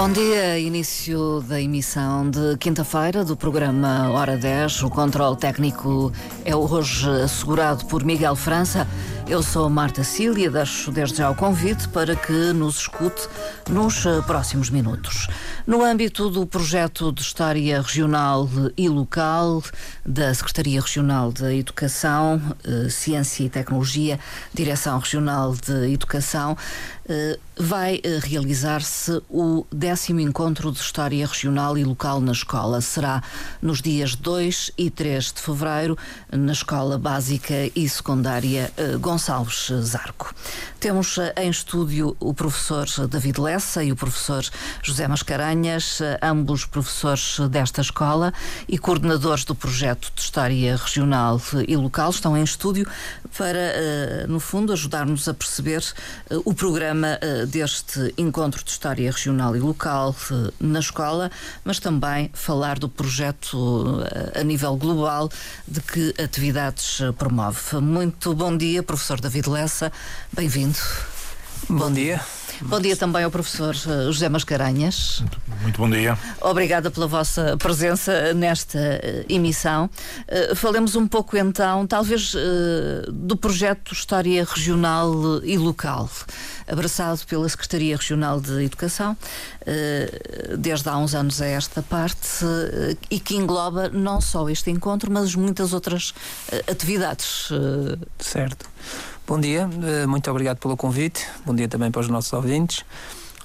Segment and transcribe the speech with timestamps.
[0.00, 4.84] Bom dia, início da emissão de quinta-feira do programa Hora 10.
[4.84, 6.10] O controle técnico
[6.42, 8.88] é hoje assegurado por Miguel França.
[9.28, 13.28] Eu sou Marta Cília, deixo desde já o convite para que nos escute
[13.68, 15.28] nos próximos minutos.
[15.66, 19.62] No âmbito do projeto de História Regional e Local
[20.04, 24.18] da Secretaria Regional de Educação, eh, Ciência e Tecnologia,
[24.52, 26.56] Direção Regional de Educação,
[27.58, 32.80] vai eh, realizar-se o décimo encontro de História Regional e Local na escola.
[32.80, 33.22] Será
[33.60, 35.98] nos dias 2 e 3 de fevereiro,
[36.32, 40.34] na Escola Básica e Secundária eh, Gonçalves Zarco.
[40.78, 44.42] Temos em estúdio o professor David Lessa e o professor
[44.82, 48.32] José Mascarenhas, ambos professores desta escola
[48.66, 51.38] e coordenadores do projeto de História Regional
[51.68, 52.08] e Local.
[52.08, 52.88] Estão em estúdio
[53.36, 55.84] para, no fundo, ajudar-nos a perceber
[56.46, 61.30] o programa uh, deste encontro de história regional e local uh, na escola,
[61.64, 65.30] mas também falar do projeto uh, a nível global
[65.66, 67.76] de que atividades promove.
[67.80, 69.92] Muito bom dia, professor David Lessa,
[70.32, 70.78] bem-vindo.
[71.68, 72.20] Bom, bom dia.
[72.62, 75.20] Bom dia também ao professor eh, José Mascarenhas.
[75.20, 76.18] Muito, muito bom dia.
[76.40, 79.88] Obrigada pela vossa presença nesta uh, emissão.
[80.28, 82.34] Uh, falemos um pouco então, talvez,
[83.08, 86.08] do projeto História Regional e Local,
[86.68, 89.16] abraçado pela Secretaria Regional de Educação,
[90.58, 92.44] desde há uns anos a esta parte,
[93.10, 96.12] e que engloba não só este encontro, mas muitas outras
[96.68, 97.48] atividades.
[98.18, 98.68] Certo.
[99.30, 101.24] Bom dia, eh, muito obrigado pelo convite.
[101.46, 102.84] Bom dia também para os nossos ouvintes.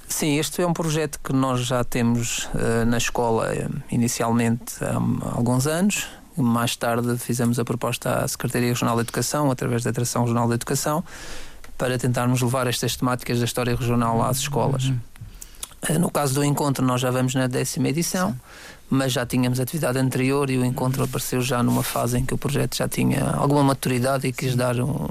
[0.08, 4.96] Sim, este é um projeto que nós já temos uh, na escola uh, inicialmente há
[5.36, 6.08] alguns anos.
[6.36, 10.54] Mais tarde fizemos a proposta à Secretaria Regional de Educação, através da Atração Regional de
[10.54, 11.04] Educação,
[11.78, 14.86] para tentarmos levar estas temáticas da história regional às escolas.
[14.86, 14.98] Uhum.
[15.88, 18.30] Uh, no caso do encontro, nós já vamos na décima edição.
[18.32, 22.32] Sim mas já tínhamos atividade anterior e o encontro apareceu já numa fase em que
[22.32, 25.08] o projeto já tinha alguma maturidade e quis dar um,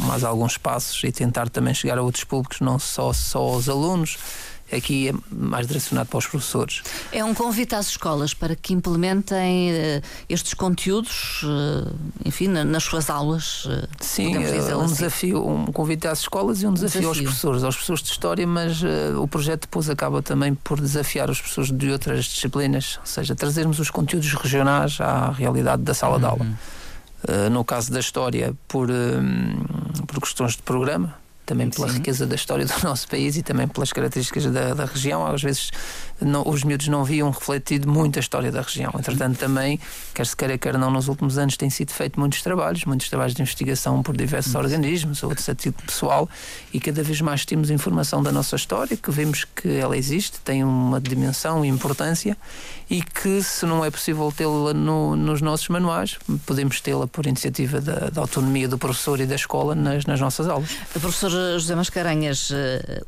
[0.00, 4.18] mais alguns passos e tentar também chegar a outros públicos, não só, só aos alunos,
[4.74, 6.82] aqui é mais direcionado para os professores.
[7.12, 11.94] É um convite às escolas para que implementem uh, estes conteúdos, uh,
[12.24, 13.66] enfim, na, nas suas aulas.
[13.66, 14.94] Uh, Sim, é um assim.
[14.94, 17.08] desafio, um convite às escolas e um desafio, desafio.
[17.08, 18.82] aos professores, aos professores de história, mas
[19.18, 23.78] o projeto depois acaba também por desafiar os professores de outras disciplinas, ou seja, trazermos
[23.78, 26.20] os conteúdos regionais à realidade da sala uhum.
[26.20, 26.46] de aula.
[27.50, 28.88] No caso da história, por,
[30.08, 31.14] por questões de programa,
[31.52, 31.94] também pela Sim.
[31.94, 35.26] riqueza da história do nosso país e também pelas características da, da região.
[35.26, 35.70] Às vezes
[36.20, 38.90] não, os miúdos não viam refletido muito a história da região.
[38.98, 39.78] Entretanto, também,
[40.14, 43.34] quer se queira, quer não, nos últimos anos têm sido feitos muitos trabalhos, muitos trabalhos
[43.34, 46.28] de investigação por diversos organismos, outros a título pessoal,
[46.72, 50.64] e cada vez mais temos informação da nossa história, que vemos que ela existe, tem
[50.64, 52.36] uma dimensão e importância,
[52.88, 57.80] e que se não é possível tê-la no, nos nossos manuais, podemos tê-la por iniciativa
[57.80, 60.70] da, da, autonomia do professor e da escola nas, nas nossas aulas.
[60.92, 62.54] Professor José Mascarenhas, uh,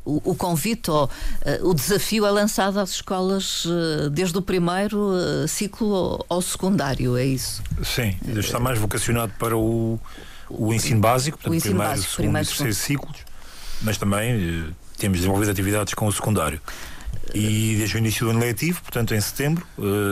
[0.05, 5.13] o, o, convite ou uh, o desafio é lançado às escolas uh, desde o primeiro
[5.47, 7.61] ciclo ao, secundário, é isso?
[7.83, 9.99] Sim, está mais vocacionado para o,
[10.49, 13.17] o ensino básico, portanto, o ensino primeiro, básico, segundo primeiro, e terceiro ciclos,
[13.81, 16.61] mas também temos desenvolvido atividades com o secundário.
[17.33, 19.65] E desde o início do ano letivo, portanto em setembro,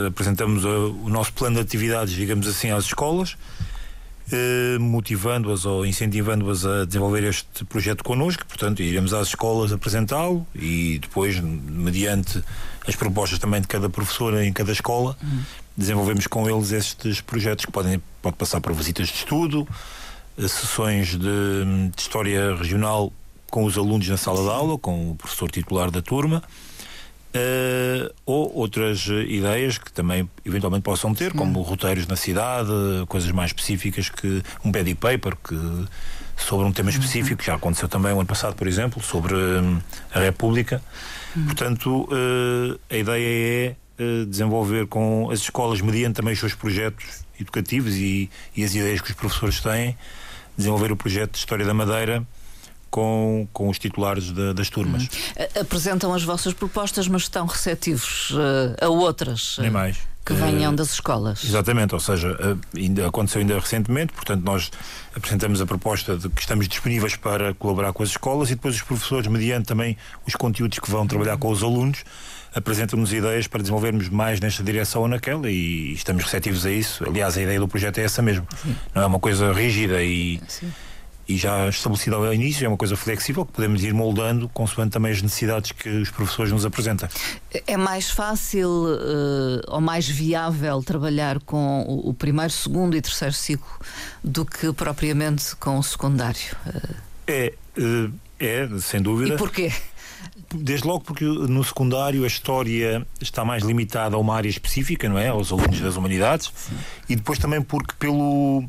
[0.07, 3.37] apresentamos o nosso plano de atividades, digamos assim, às escolas,
[4.33, 8.45] uh, motivando-as ou incentivando-as a desenvolver este projeto connosco.
[8.45, 12.43] Portanto, iremos às escolas apresentá-lo e depois, mediante
[12.87, 15.39] as propostas também de cada professor em cada escola, uhum.
[15.77, 19.67] desenvolvemos com eles estes projetos que podem pode passar por visitas de estudo,
[20.37, 23.11] sessões de, de história regional
[23.49, 26.41] com os alunos na sala de aula, com o professor titular da turma
[27.35, 31.63] Uh, ou outras ideias que também eventualmente possam ter, como hum.
[31.63, 32.69] roteiros na cidade,
[33.07, 35.55] coisas mais específicas que um paddy paper que
[36.37, 36.97] sobre um tema uhum.
[36.97, 39.79] específico, que já aconteceu também o ano passado, por exemplo, sobre um,
[40.13, 40.81] a República.
[41.35, 41.45] Hum.
[41.45, 47.23] Portanto, uh, a ideia é uh, desenvolver com as escolas, mediante também os seus projetos
[47.39, 49.97] educativos e, e as ideias que os professores têm,
[50.57, 52.25] desenvolver o projeto de História da Madeira
[52.93, 55.01] com, com os titulares de, das turmas.
[55.01, 55.61] Uhum.
[55.61, 59.55] Apresentam as vossas propostas, mas estão receptivos uh, a outras.
[59.57, 59.97] Nem mais.
[60.23, 61.43] Que venham uh, das escolas.
[61.43, 62.37] Exatamente, ou seja,
[62.77, 64.69] ainda, aconteceu ainda recentemente, portanto, nós
[65.15, 68.83] apresentamos a proposta de que estamos disponíveis para colaborar com as escolas e depois os
[68.83, 69.97] professores, mediante também
[70.27, 72.03] os conteúdos que vão trabalhar com os alunos,
[72.53, 77.03] apresentam-nos ideias para desenvolvermos mais nesta direção ou naquela e estamos receptivos a isso.
[77.09, 78.47] Aliás, a ideia do projeto é essa mesmo.
[78.61, 78.75] Sim.
[78.93, 80.39] Não é uma coisa rígida e.
[80.47, 80.71] Sim
[81.27, 85.11] e já estabelecido ao início, é uma coisa flexível que podemos ir moldando consoante também
[85.11, 87.07] as necessidades que os professores nos apresentam.
[87.65, 93.71] É mais fácil uh, ou mais viável trabalhar com o, primeiro, segundo e terceiro ciclo
[94.23, 96.55] do que propriamente com o secundário?
[96.67, 96.95] Uh...
[97.25, 99.35] É, uh, é, sem dúvida.
[99.35, 99.71] E porquê?
[100.53, 105.17] Desde logo porque no secundário a história está mais limitada a uma área específica, não
[105.17, 105.29] é?
[105.29, 106.51] Aos alunos das humanidades.
[106.53, 106.75] Sim.
[107.09, 108.63] E depois também porque pelo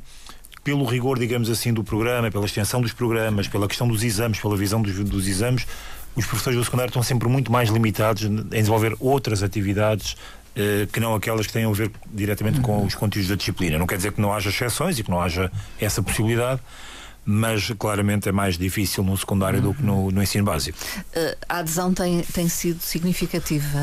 [0.65, 4.57] pelo rigor, digamos assim, do programa, pela extensão dos programas, pela questão dos exames, pela
[4.57, 5.67] visão dos, dos exames,
[6.17, 10.17] os professores do secundário estão sempre muito mais limitados em desenvolver outras atividades
[10.57, 13.77] eh, que não aquelas que tenham a ver diretamente com os conteúdos da disciplina.
[13.77, 15.51] Não quer dizer que não haja exceções e que não haja
[15.81, 16.61] essa possibilidade,
[17.25, 20.79] mas claramente é mais difícil no secundário do que no, no ensino básico.
[20.99, 23.79] Uh, a adesão tem, tem sido significativa.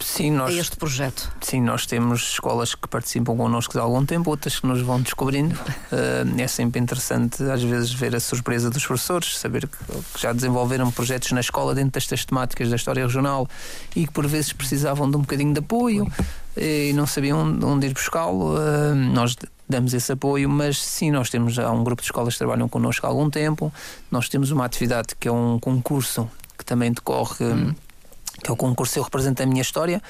[0.00, 1.30] Sim, nós, a este projeto?
[1.40, 5.54] Sim, nós temos escolas que participam connosco há algum tempo, outras que nos vão descobrindo.
[5.54, 9.76] Uh, é sempre interessante, às vezes, ver a surpresa dos professores, saber que,
[10.14, 13.48] que já desenvolveram projetos na escola dentro destas temáticas da história regional
[13.94, 16.10] e que por vezes precisavam de um bocadinho de apoio
[16.56, 18.56] e não sabiam onde ir buscá-lo.
[18.56, 19.36] Uh, nós
[19.68, 23.06] damos esse apoio, mas sim, nós temos há um grupo de escolas que trabalham connosco
[23.06, 23.72] há algum tempo.
[24.10, 26.28] Nós temos uma atividade que é um concurso
[26.58, 27.44] que também decorre.
[27.44, 27.74] Hum
[28.42, 30.02] que é o concurso Eu Represento a Minha História,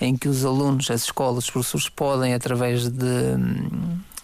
[0.00, 3.36] em que os alunos, as escolas, os professores podem, através de,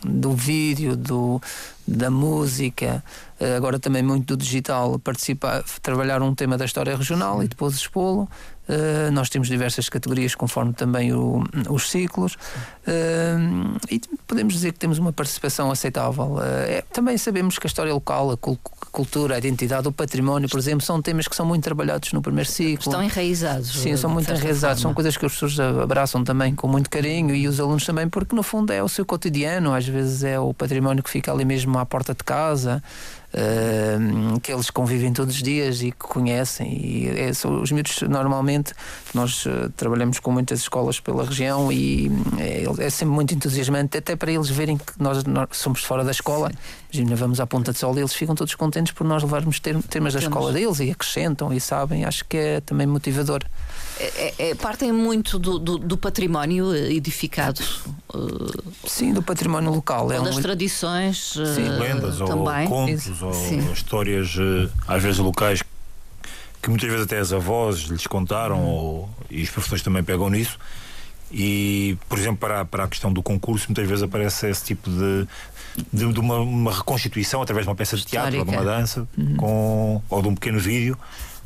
[0.05, 1.41] do vídeo, do,
[1.87, 3.03] da música,
[3.43, 7.45] eh, agora também muito do digital, participar, trabalhar um tema da história regional Sim.
[7.45, 8.29] e depois expô-lo.
[8.69, 14.79] Uh, nós temos diversas categorias conforme também o, os ciclos uh, e podemos dizer que
[14.79, 16.35] temos uma participação aceitável.
[16.37, 18.37] Uh, é, também sabemos que a história local, a
[18.93, 22.49] cultura, a identidade, o património, por exemplo, são temas que são muito trabalhados no primeiro
[22.49, 22.89] ciclo.
[22.89, 23.73] Estão enraizados.
[23.73, 24.81] Sim, são muito enraizados.
[24.81, 28.35] São coisas que os professores abraçam também com muito carinho e os alunos também, porque
[28.37, 31.72] no fundo é o seu cotidiano, às vezes é o património que fica ali mesmo
[31.79, 32.83] à porta de casa
[33.33, 36.73] uh, que eles convivem todos os dias e que conhecem.
[36.73, 38.73] E é, são, os miúdos, normalmente,
[39.15, 44.17] nós uh, trabalhamos com muitas escolas pela região e é, é, sempre muito entusiasmante, até
[44.17, 46.51] para eles verem que nós, nós somos fora da escola,
[46.93, 50.13] imagina, vamos à Ponta de Sol e eles ficam todos contentes por nós levarmos temas
[50.13, 53.43] da escola deles e acrescentam e sabem, acho que é também motivador.
[53.99, 57.63] É, é, partem muito do, do, do, património edificado.
[58.87, 60.07] Sim, do património local.
[60.07, 60.43] Ou é das um...
[60.43, 61.33] tradições.
[61.55, 62.65] Sim, lendas também.
[62.65, 63.73] ou contos ou Sim.
[63.73, 65.63] histórias, eh, às vezes locais,
[66.61, 68.67] que muitas vezes até as avós lhes contaram hum.
[68.67, 70.59] ou, e os professores também pegam nisso.
[71.33, 75.27] E, por exemplo, para, para a questão do concurso, muitas vezes aparece esse tipo de,
[75.93, 78.59] de, de uma, uma, reconstituição através de uma peça de teatro Histórica.
[78.59, 79.37] ou de uma dança uhum.
[79.37, 80.97] com, ou de um pequeno vídeo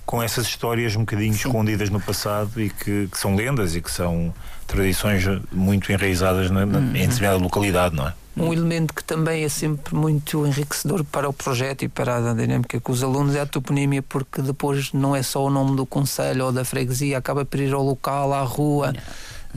[0.04, 1.48] com essas histórias um bocadinho Sim.
[1.48, 4.32] escondidas no passado e que, que, são lendas e que são
[4.66, 6.96] tradições muito enraizadas na, na, uhum.
[6.96, 8.14] em determinada localidade, não é?
[8.36, 12.78] Um elemento que também é sempre muito enriquecedor para o projeto e para a dinâmica
[12.78, 16.44] com os alunos é a toponímia, porque depois não é só o nome do conselho
[16.44, 18.92] ou da freguesia, acaba por ir ao local, à rua,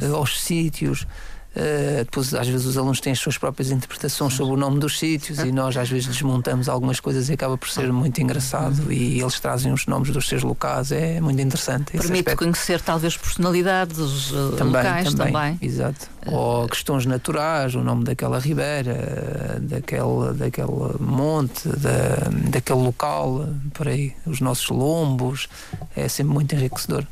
[0.06, 0.18] yeah.
[0.18, 1.06] aos sítios.
[1.50, 5.00] Uh, depois, às vezes, os alunos têm as suas próprias interpretações sobre o nome dos
[5.00, 8.94] sítios e nós, às vezes, desmontamos algumas coisas e acaba por ser muito engraçado.
[8.94, 11.98] E eles trazem os nomes dos seus locais, é muito interessante.
[11.98, 15.34] Permite conhecer, talvez, personalidades uh, também, locais também.
[15.34, 15.58] também.
[15.60, 16.08] Exato.
[16.26, 23.88] Uh, Ou questões naturais, o nome daquela ribeira, daquele, daquele monte, da, daquele local, por
[23.88, 25.48] aí, os nossos lombos.
[25.96, 27.06] É sempre muito enriquecedor.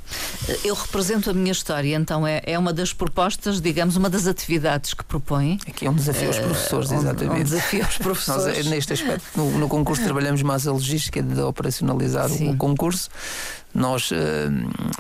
[0.64, 4.94] Eu represento a minha história, então é, é uma das propostas, digamos, uma das atividades
[4.94, 5.60] que propõem.
[5.68, 7.42] Aqui é um desafio aos eh, professores, exatamente.
[7.42, 8.58] Um, desafio aos professores.
[8.58, 12.52] Nós, neste aspecto, no, no, concurso, trabalhamos mais a logística de operacionalizar Sim.
[12.52, 13.10] o concurso.
[13.74, 14.50] Nós, eh,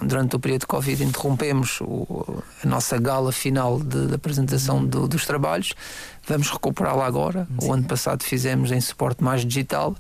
[0.04, 5.08] durante o período de Covid, interrompemos o, a nossa gala final de, de apresentação do,
[5.08, 5.74] dos trabalhos.
[6.28, 7.48] Vamos recuperá-la agora.
[7.60, 7.68] Sim.
[7.68, 9.96] O ano passado fizemos em suporte mais digital,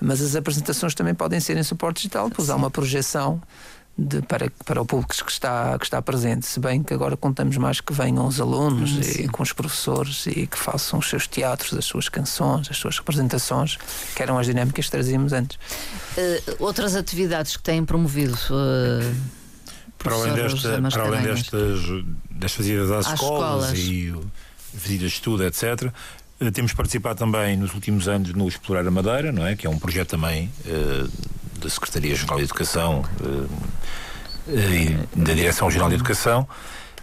[0.00, 3.40] mas as apresentações também podem ser em suporte digital, pois há uma projeção
[4.00, 6.46] de, para, para o público que está, que está presente.
[6.46, 10.26] Se bem que agora contamos mais que venham os alunos hum, e com os professores
[10.26, 13.76] e que façam os seus teatros, as suas canções, as suas representações,
[14.16, 15.56] que eram as dinâmicas que trazíamos antes.
[16.16, 18.34] Uh, outras atividades que têm promovido.
[18.50, 19.14] Uh,
[19.98, 21.80] para além, desta, para além destas,
[22.30, 24.14] destas idas às, às escolas, escolas, e
[24.72, 25.92] visitas de estudo, etc.,
[26.40, 29.54] eh, temos participado também nos últimos anos no Explorar a Madeira, não é?
[29.54, 31.10] Que é um projeto também uh,
[31.60, 33.48] da Secretaria-Geral de Educação uh,
[34.48, 36.48] e da Direção-Geral de Educação,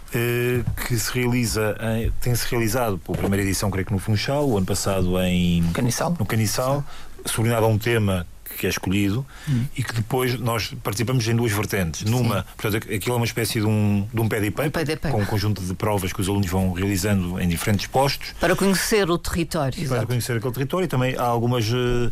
[0.08, 4.56] uh, que se realiza, em, tem-se realizado pela primeira edição, creio que no Funchal, o
[4.56, 6.14] ano passado em Canissal.
[6.18, 6.84] no Canissal,
[7.24, 8.26] sublinhado a um tema
[8.58, 9.64] que é escolhido hum.
[9.76, 12.02] e que depois nós participamos em duas vertentes.
[12.02, 12.46] Numa, Sim.
[12.56, 15.74] portanto, aquilo é uma espécie de um, de um PDP, um com um conjunto de
[15.74, 18.34] provas que os alunos vão realizando em diferentes postos.
[18.40, 19.88] Para conhecer o território.
[19.88, 22.10] Para conhecer aquele território e também há algumas uh,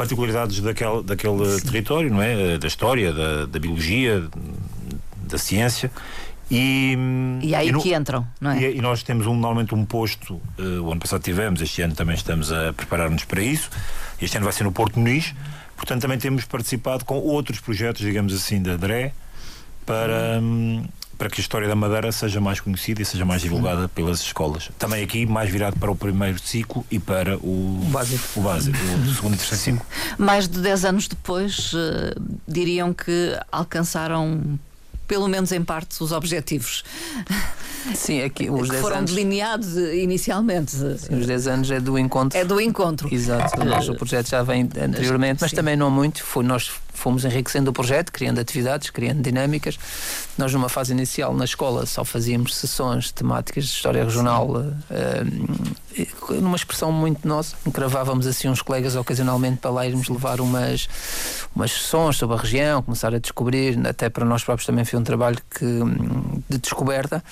[0.00, 2.56] particularidades daquele, daquele território, não é?
[2.56, 4.26] Da história, da, da biologia,
[5.28, 5.90] da ciência.
[6.50, 6.96] E,
[7.42, 8.62] e é aí e no, que entram, não é?
[8.62, 11.94] E, e, nós temos um, normalmente um posto, uh, o ano passado tivemos, este ano
[11.94, 13.68] também estamos a preparar-nos para isso.
[14.20, 15.34] Este ano vai ser no Porto Muniz,
[15.76, 19.12] portanto também temos participado com outros projetos, digamos assim, da DRE,
[19.84, 20.82] para, um,
[21.20, 24.70] para que a história da Madeira seja mais conhecida e seja mais divulgada pelas escolas.
[24.78, 28.78] Também aqui mais virado para o primeiro ciclo e para o, o básico, o, básico,
[28.78, 29.86] o segundo e terceiro ciclo.
[30.16, 34.58] Mais de 10 anos depois, uh, diriam que alcançaram
[35.06, 36.84] pelo menos em parte, os objetivos.
[37.94, 39.10] Sim, aqui os que foram anos...
[39.10, 40.70] delineados inicialmente.
[40.70, 42.38] Sim, os 10 anos é do encontro.
[42.38, 43.12] É do encontro.
[43.12, 43.60] Exato,
[43.92, 45.56] o projeto já vem anteriormente, mas Sim.
[45.56, 46.22] também não muito.
[46.22, 49.78] Foi, nós fomos enriquecendo o projeto, criando atividades, criando dinâmicas.
[50.36, 56.56] Nós, numa fase inicial, na escola, só fazíamos sessões temáticas de história regional, uh, numa
[56.56, 57.56] expressão muito nossa.
[57.66, 60.88] Gravávamos assim uns colegas ocasionalmente para lá irmos levar umas,
[61.54, 65.04] umas sessões sobre a região, começar a descobrir, até para nós próprios também foi um
[65.04, 65.80] trabalho que,
[66.48, 67.22] de descoberta.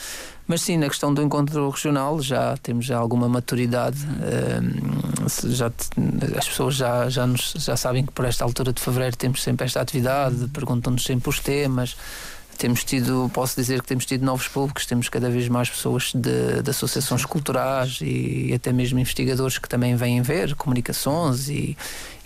[0.48, 3.98] Mas sim, na questão do encontro regional já temos já alguma maturidade.
[4.06, 5.70] Uh, já,
[6.38, 9.64] as pessoas já, já, nos, já sabem que por esta altura de fevereiro temos sempre
[9.64, 11.96] esta atividade, perguntam-nos sempre os temas.
[12.58, 16.60] Temos tido, posso dizer que temos tido novos públicos, temos cada vez mais pessoas de,
[16.60, 21.78] de associações culturais e, e até mesmo investigadores que também vêm ver comunicações e,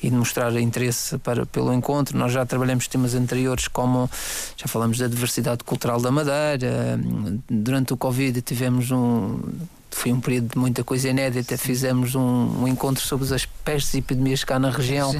[0.02, 2.17] e mostrar interesse para, pelo encontro.
[2.19, 4.11] Nós já trabalhamos temas anteriores, como
[4.57, 6.99] já falamos da diversidade cultural da Madeira.
[7.49, 9.38] Durante o Covid tivemos um.
[9.91, 11.59] Foi um período de muita coisa inédita.
[11.59, 15.12] Fizemos um, um encontro sobre as pestes e epidemias cá na região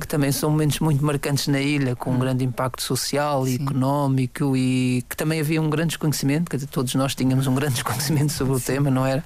[0.00, 2.18] que também são momentos muito marcantes na ilha, com um hum.
[2.18, 3.64] grande impacto social e Sim.
[3.64, 8.32] económico e que também havia um grande desconhecimento, que todos nós tínhamos um grande desconhecimento
[8.32, 9.22] sobre o tema, não era?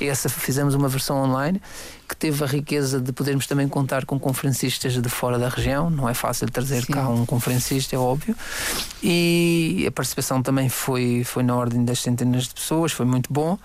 [0.00, 1.60] E essa fizemos uma versão online
[2.08, 5.90] que teve a riqueza de podermos também contar com conferencistas de fora da região.
[5.90, 6.94] Não é fácil trazer Sim.
[6.94, 8.34] cá um conferencista, é óbvio.
[9.02, 13.58] E a participação também foi, foi na ordem das centenas de pessoas, foi muito bom.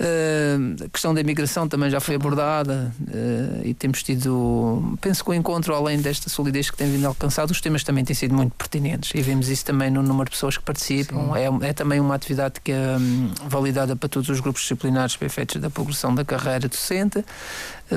[0.00, 5.28] Uh, a questão da imigração também já foi abordada uh, e temos tido, penso que
[5.28, 8.54] o encontro, além desta solidez que tem vindo alcançado, os temas também têm sido muito
[8.54, 11.36] pertinentes e vemos isso também no número de pessoas que participam.
[11.36, 15.26] É, é, também uma atividade que é um, validada para todos os grupos disciplinares para
[15.26, 17.22] efeitos da progressão da carreira docente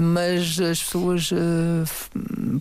[0.01, 1.85] mas as pessoas uh,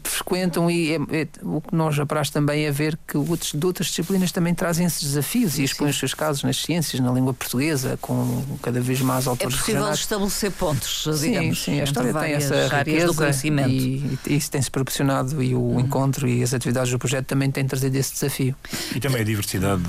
[0.05, 3.89] frequentam e é, é, o que nós apraz também é ver que outros, de outras
[3.89, 7.99] disciplinas também trazem esses desafios e expõem os seus casos nas ciências, na língua portuguesa,
[8.01, 12.33] com cada vez mais autores É possível estabelecer pontos, digamos, sim, sim, a história tem
[12.33, 13.71] essa riqueza do conhecimento.
[13.71, 15.81] E, e isso tem-se proporcionado e o uhum.
[15.81, 18.55] encontro e as atividades do projeto também têm trazido esse desafio.
[18.95, 19.83] E também a diversidade,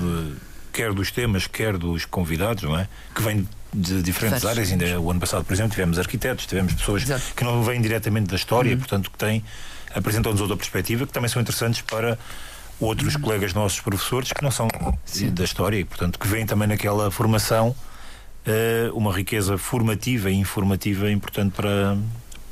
[0.72, 2.88] quer dos temas, quer dos convidados, não é?
[3.14, 4.70] Que vem de diferentes áreas.
[4.70, 7.34] Ainda o ano passado, por exemplo, tivemos arquitetos, tivemos pessoas Exato.
[7.36, 8.78] que não vêm diretamente da história, uhum.
[8.78, 9.44] portanto, que têm,
[9.94, 12.18] apresentam-nos outra perspectiva, que também são interessantes para
[12.80, 13.20] outros uhum.
[13.20, 14.68] colegas nossos professores que não são
[15.04, 15.30] Sim.
[15.30, 17.68] da história e, portanto, que vêm também naquela formação
[18.46, 21.96] uh, uma riqueza formativa e informativa importante para,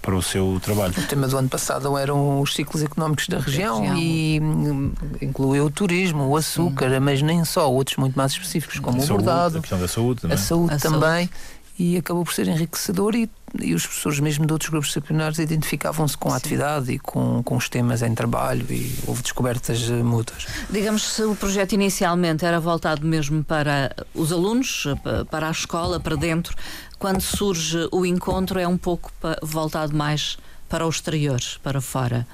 [0.02, 0.92] para o seu trabalho.
[0.98, 3.98] O tema do ano passado eram os ciclos económicos da região, região.
[3.98, 4.92] e hum,
[5.22, 7.00] incluiu o turismo, o açúcar, hum.
[7.00, 9.88] mas nem só, outros muito mais específicos, como a o saúde, bordado, a questão da
[9.88, 10.34] saúde também.
[10.34, 11.00] A saúde a também.
[11.00, 11.30] Saúde.
[11.78, 16.16] E acabou por ser enriquecedor e, e os professores mesmo de outros grupos disciplinares identificavam-se
[16.16, 16.36] com a Sim.
[16.36, 20.46] atividade e com, com os temas em trabalho e houve descobertas eh, mútuas.
[20.70, 24.84] Digamos se o projeto inicialmente era voltado mesmo para os alunos,
[25.30, 26.54] para a escola, para dentro,
[27.02, 29.10] quando surge o encontro é um pouco
[29.42, 32.24] voltado mais para o exterior, para fora.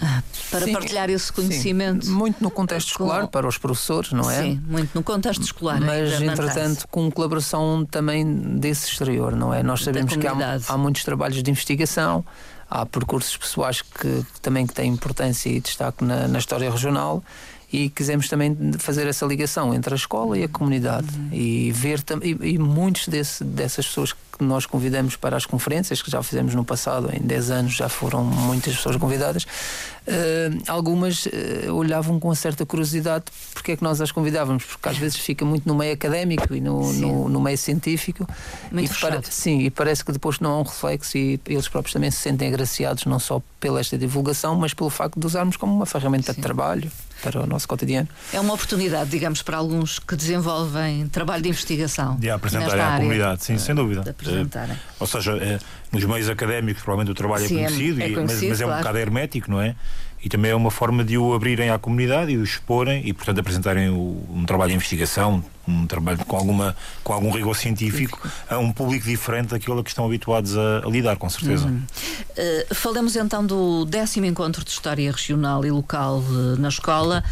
[0.00, 2.06] Ah, para sim, partilhar esse conhecimento.
[2.06, 2.12] Sim.
[2.12, 3.26] Muito no contexto escolar, com...
[3.26, 4.42] para os professores, não é?
[4.42, 5.80] Sim, muito no contexto escolar.
[5.80, 8.24] Mas, entretanto, com colaboração também
[8.60, 9.64] desse exterior, não é?
[9.64, 12.24] Nós sabemos que há, há, muitos trabalhos de investigação,
[12.70, 17.24] há percursos pessoais que, que também que têm importância e destaque na, na história regional
[17.72, 21.08] e quisemos também fazer essa ligação entre a escola e a comunidade.
[21.14, 21.28] Uhum.
[21.32, 26.10] e ver e, e muitos desse, dessas pessoas que nós convidamos para as conferências que
[26.10, 31.30] já fizemos no passado, em 10 anos já foram muitas pessoas convidadas, uh, algumas uh,
[31.74, 35.66] olhavam com certa curiosidade porque é que nós as convidávamos, porque às vezes fica muito
[35.66, 38.26] no meio académico e no, no, no, meio científico.
[38.70, 41.92] Muito e, para, sim, e parece que depois não há um reflexo e eles próprios
[41.92, 45.74] também se sentem agraciados não só pela esta divulgação, mas pelo facto de usarmos como
[45.74, 46.36] uma ferramenta sim.
[46.36, 46.90] de trabalho
[47.22, 48.08] para o nosso cotidiano.
[48.32, 52.16] É uma oportunidade, digamos, para alguns que desenvolvem trabalho de investigação.
[52.16, 54.02] De apresentar à comunidade, sim, sem dúvida.
[54.08, 55.58] É, ou seja, é,
[55.92, 58.66] nos meios académicos provavelmente o trabalho é sim, é conhecido, é, conhecido mas, mas, é
[58.66, 59.74] um bocado hermético, não é?
[60.22, 63.38] E também é uma forma de o abrirem à comunidade e o exporem e, portanto,
[63.38, 68.58] apresentarem o, um trabalho de investigação, um trabalho com, alguma, com algum rigor científico a
[68.58, 71.66] um público diferente daquilo a que estão habituados a, a lidar, com certeza.
[71.66, 71.82] Uhum.
[72.30, 77.22] Uh, falemos então do décimo encontro de História Regional e Local uh, na escola.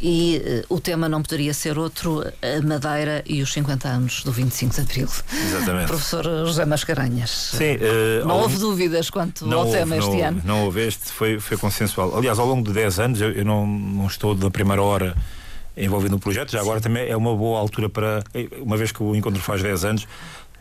[0.00, 4.32] E uh, o tema não poderia ser outro, a Madeira e os 50 anos do
[4.32, 5.08] 25 de Abril.
[5.32, 5.86] Exatamente.
[5.88, 7.30] Professor José Mascarenhas.
[7.30, 7.76] Sim.
[7.76, 10.42] Uh, não houve dúvidas quanto ao houve, tema este não ano?
[10.44, 12.16] não houve, este foi, foi consensual.
[12.16, 15.16] Aliás, ao longo de 10 anos, eu, eu não, não estou da primeira hora
[15.76, 18.22] envolvido no projeto, já agora também é uma boa altura para,
[18.60, 20.06] uma vez que o encontro faz 10 anos,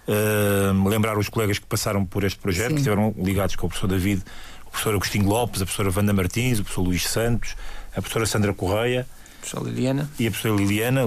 [0.07, 2.73] uh, lembrar os colegas que passaram por este projeto, Sim.
[2.75, 4.23] que estiveram ligados com o professor David,
[4.65, 7.55] o professor Agostinho Lopes, a professora Wanda Martins, o professor Luís Santos,
[7.91, 9.07] a professora Sandra Correia,
[9.43, 10.09] professora Liliana.
[10.17, 11.01] E a professora Liliana,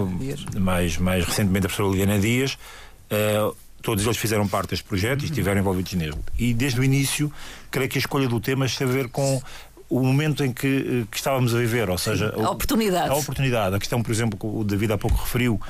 [0.58, 2.58] mais, mais recentemente a professora Liliana Dias.
[3.10, 5.26] Uh, todos eles fizeram parte deste projeto uhum.
[5.26, 6.18] e estiveram envolvidos nele.
[6.38, 7.32] E desde o início,
[7.70, 9.40] creio que a escolha do tema tem a ver com
[9.88, 13.10] o momento em que, eh, que, estávamos a viver, ou seja, a oportunidade.
[13.10, 13.76] A oportunidade.
[13.76, 15.60] A questão, por exemplo, que o David há pouco referiu,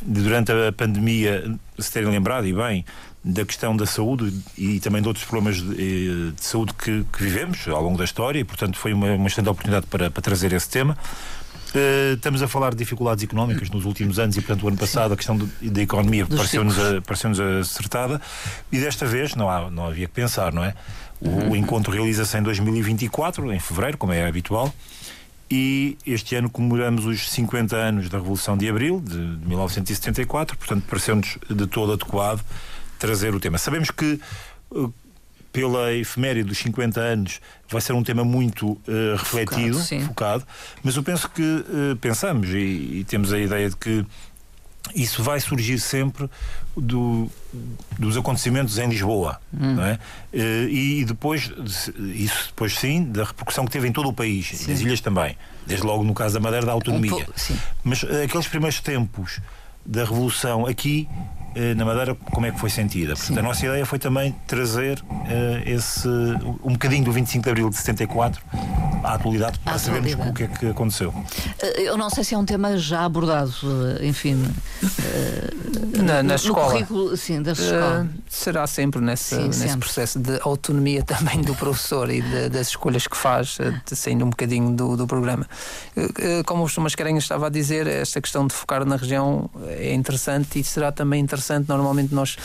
[0.00, 2.84] de durante a pandemia, se terem lembrado, e bem,
[3.22, 7.22] da questão da saúde e também de outros problemas de, eh, de saúde que, que,
[7.22, 10.52] vivemos ao longo da história, e portanto foi uma, uma excelente oportunidade para, para trazer
[10.52, 10.96] esse tema.
[11.76, 15.12] Uh, estamos a falar de dificuldades económicas nos últimos anos e, portanto, o ano passado
[15.12, 17.30] a questão da economia pareceu-nos pareceu
[17.60, 18.18] acertada
[18.72, 20.72] e desta vez não, há, não havia que pensar, não é?
[21.20, 21.50] O, uhum.
[21.50, 24.72] o encontro realiza-se em 2024, em fevereiro, como é habitual,
[25.50, 30.84] e este ano comemoramos os 50 anos da Revolução de Abril, de, de 1974, portanto,
[30.88, 32.42] pareceu-nos de todo adequado
[32.98, 33.58] trazer o tema.
[33.58, 34.18] Sabemos que
[34.70, 34.92] uh,
[35.56, 40.46] pela efeméride dos 50 anos, vai ser um tema muito uh, refletido, focado, focado,
[40.82, 44.04] mas eu penso que uh, pensamos e, e, temos a ideia de que
[44.94, 46.28] isso vai surgir sempre
[46.76, 47.26] do,
[47.98, 49.76] dos acontecimentos em Lisboa, hum.
[49.76, 49.94] não é?
[50.34, 51.50] Uh, e depois,
[52.14, 54.70] isso depois sim, da repercussão que teve em todo o país, sim.
[54.70, 57.14] nas ilhas também, desde logo no caso da Madeira da autonomia.
[57.14, 59.40] Um mas aqueles primeiros tempos
[59.86, 61.45] da Revolução aqui eh,
[61.76, 63.14] na Madeira como é que foi sentida.
[63.14, 66.08] Portanto, a nossa ideia foi também trazer uh, esse
[66.64, 68.42] um bocadinho do 25 de Abril de 74
[69.04, 71.12] à atualidade para sabermos o que é que aconteceu.
[71.60, 73.52] Eh, eu não sei se é um tema já abordado,
[74.02, 76.72] enfim, uh, na, na no, escola.
[76.72, 78.08] currículo sim, da escola.
[78.08, 79.80] Uh, será sempre nesse, sim, nesse sempre.
[79.80, 84.72] processo de autonomia também do professor e de, das escolhas que faz, saindo um bocadinho
[84.72, 85.46] do, do programa.
[86.46, 90.64] Como o Mascarenhas estava a dizer, esta questão de focar na região é interessante e
[90.64, 91.68] será também interessante.
[91.68, 92.36] Normalmente nós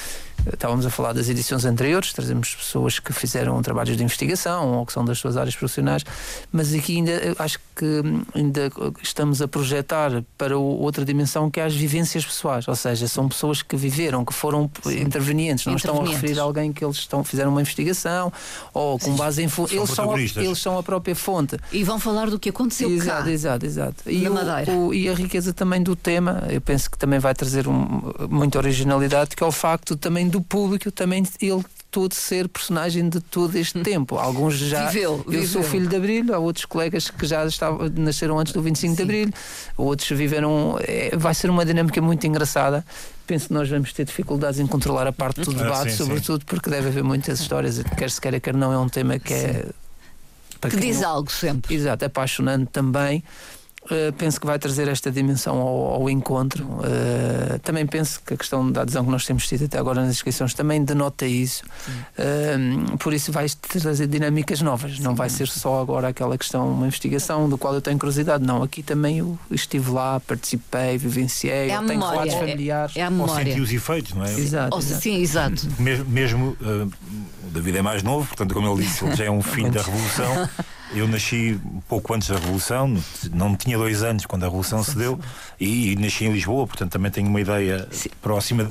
[0.45, 4.93] Estávamos a falar das edições anteriores, trazemos pessoas que fizeram trabalhos de investigação ou que
[4.93, 6.03] são das suas áreas profissionais,
[6.51, 8.01] mas aqui ainda acho que
[8.33, 13.29] ainda estamos a projetar para outra dimensão que é as vivências pessoais, ou seja, são
[13.29, 15.01] pessoas que viveram, que foram Sim.
[15.01, 18.31] intervenientes, não estão a referir a alguém que eles estão, fizeram uma investigação
[18.73, 19.75] ou com base em fonte.
[19.75, 21.57] Eles são, a, eles são a própria fonte.
[21.71, 23.31] E vão falar do que aconteceu exato, cá.
[23.31, 24.03] Exato, exato.
[24.07, 27.67] E, o, o, e a riqueza também do tema, eu penso que também vai trazer
[27.67, 33.09] um, muita originalidade, que é o facto também do público também ele todo ser personagem
[33.09, 33.83] de todo este hum.
[33.83, 34.17] tempo.
[34.17, 34.87] Alguns já.
[34.87, 38.61] Viveu, eu sou filho de Abril, há outros colegas que já estavam, nasceram antes do
[38.61, 38.95] 25 Sim.
[38.95, 39.29] de Abril,
[39.77, 40.79] outros viveram.
[40.81, 42.83] É, vai ser uma dinâmica muito engraçada.
[43.27, 45.97] Penso que nós vamos ter dificuldades em controlar a parte do ah, debate, ah, sim,
[45.97, 46.45] sobretudo sim.
[46.47, 49.65] porque deve haver muitas histórias, quer se queira, quer não, é um tema que é.
[50.61, 51.09] que diz não...
[51.09, 51.75] algo sempre.
[51.75, 53.23] Exato, é apaixonante também.
[53.91, 56.63] Uh, penso que vai trazer esta dimensão ao, ao encontro.
[56.63, 60.11] Uh, também penso que a questão da adesão que nós temos tido até agora nas
[60.11, 61.63] inscrições também denota isso.
[62.17, 64.95] Uh, por isso vai trazer dinâmicas novas.
[64.95, 65.03] Sim.
[65.03, 68.45] Não vai ser só agora aquela questão, uma investigação do qual eu tenho curiosidade.
[68.45, 72.95] Não, aqui também eu estive lá, participei, vivenciei, é tenho memória, familiares.
[72.95, 73.33] É, é a memória.
[73.33, 74.31] Ou senti os efeitos, não é?
[74.31, 74.77] Exato.
[74.79, 75.01] exato.
[75.01, 75.67] Sim, exato.
[75.77, 79.41] Mesmo, mesmo o David é mais novo, portanto, como ele disse, ele já é um
[79.41, 80.49] filho da Revolução.
[80.93, 82.93] Eu nasci pouco antes da Revolução,
[83.33, 85.19] não tinha dois anos quando a Revolução se deu,
[85.59, 88.09] e, e nasci em Lisboa, portanto também tenho uma ideia Sim.
[88.21, 88.69] próxima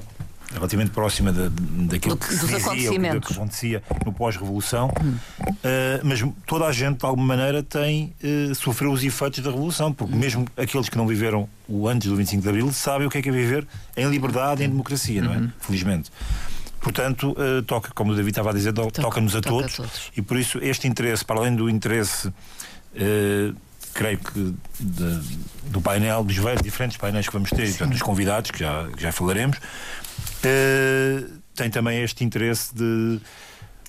[0.53, 5.15] relativamente próxima de, daquilo que se dizia, o que acontecia no pós-revolução, hum.
[5.41, 5.57] uh,
[6.03, 10.13] mas toda a gente de alguma maneira tem uh, sofreu os efeitos da revolução, porque
[10.13, 10.19] hum.
[10.19, 13.23] mesmo aqueles que não viveram o antes do 25 de abril sabem o que é
[13.23, 15.37] que é viver em liberdade, em democracia, não é?
[15.37, 15.51] Uhum.
[15.61, 16.11] Felizmente.
[16.81, 20.13] Portanto, uh, toca, como o David estava a dizer, toca-nos a, toca todos, a todos.
[20.17, 23.55] E por isso este interesse, para além do interesse, uh,
[23.93, 25.21] creio que de,
[25.65, 29.03] do painel, dos vários diferentes painéis que vamos ter, portanto, dos convidados, que já, que
[29.03, 33.21] já falaremos, uh, tem também este interesse de,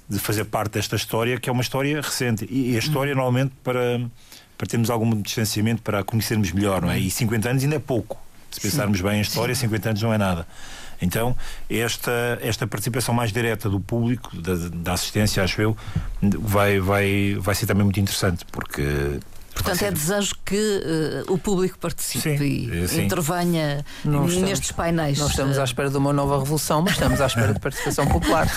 [0.10, 2.46] de fazer parte desta história, que é uma história recente.
[2.50, 3.18] E a história, hum.
[3.18, 4.02] normalmente, para,
[4.58, 7.00] para termos algum distanciamento, para a conhecermos melhor, não é?
[7.00, 8.20] E 50 anos ainda é pouco.
[8.52, 9.06] Se pensarmos Sim.
[9.06, 10.46] bem em história, 50 anos não é nada.
[11.02, 11.36] Então,
[11.70, 15.76] esta, esta participação mais direta do público, da, da assistência, acho eu,
[16.40, 19.20] vai, vai, vai ser também muito interessante, porque
[19.54, 20.56] Portanto, é desejo que
[21.28, 23.04] uh, o público participe sim, e sim.
[23.04, 25.20] intervenha não nestes estamos, painéis.
[25.20, 28.48] Não estamos à espera de uma nova revolução, mas estamos à espera de participação popular.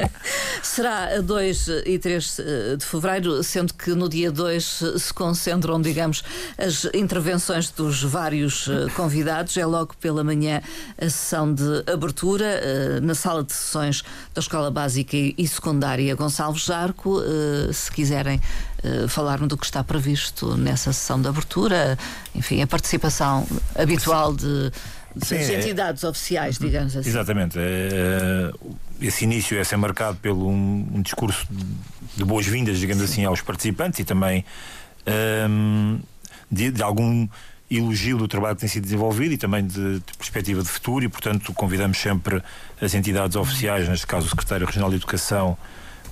[0.62, 5.80] Será a 2 e 3 eh, de fevereiro, sendo que no dia 2 se concentram,
[5.80, 6.22] digamos,
[6.58, 9.56] as intervenções dos vários convidados.
[9.56, 10.62] É logo pela manhã
[10.98, 14.02] a sessão de abertura uh, na sala de sessões
[14.34, 17.20] da Escola Básica e Secundária Gonçalves Jarco.
[17.20, 18.40] Uh, se quiserem
[18.84, 21.98] uh, falar-me do que está previsto nessa sessão de abertura,
[22.34, 24.70] enfim, a participação habitual de,
[25.14, 27.08] de Sim, é- entidades é, oficiais, digamos assim.
[27.08, 27.58] Exatamente.
[27.58, 28.52] É,
[29.00, 31.46] esse início é ser marcado pelo um, um discurso
[32.16, 33.12] de boas-vindas, digamos Sim.
[33.12, 34.44] assim, aos participantes e também
[35.06, 36.00] um, ehm,
[36.50, 37.28] de, de algum
[37.70, 41.08] elogio do trabalho que tem sido desenvolvido e também de, de, perspectiva de futuro e,
[41.08, 42.42] portanto, convidamos sempre
[42.80, 45.56] as entidades oficiais, neste caso o Secretário Regional de Educação,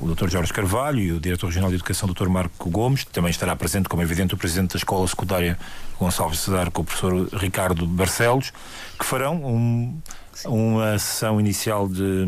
[0.01, 0.29] o Dr.
[0.29, 2.29] Jorge Carvalho e o Diretor Regional de Educação, Dr.
[2.29, 5.59] Marco Gomes, também estará presente, como é evidente, o Presidente da Escola Secundária
[5.99, 8.53] Gonçalves Cedar com o Professor Ricardo Barcelos,
[8.99, 9.99] que farão um,
[10.47, 12.27] uma sessão inicial de,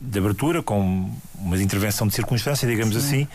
[0.00, 3.00] de abertura com uma intervenção de circunstância, digamos Sim.
[3.00, 3.28] assim,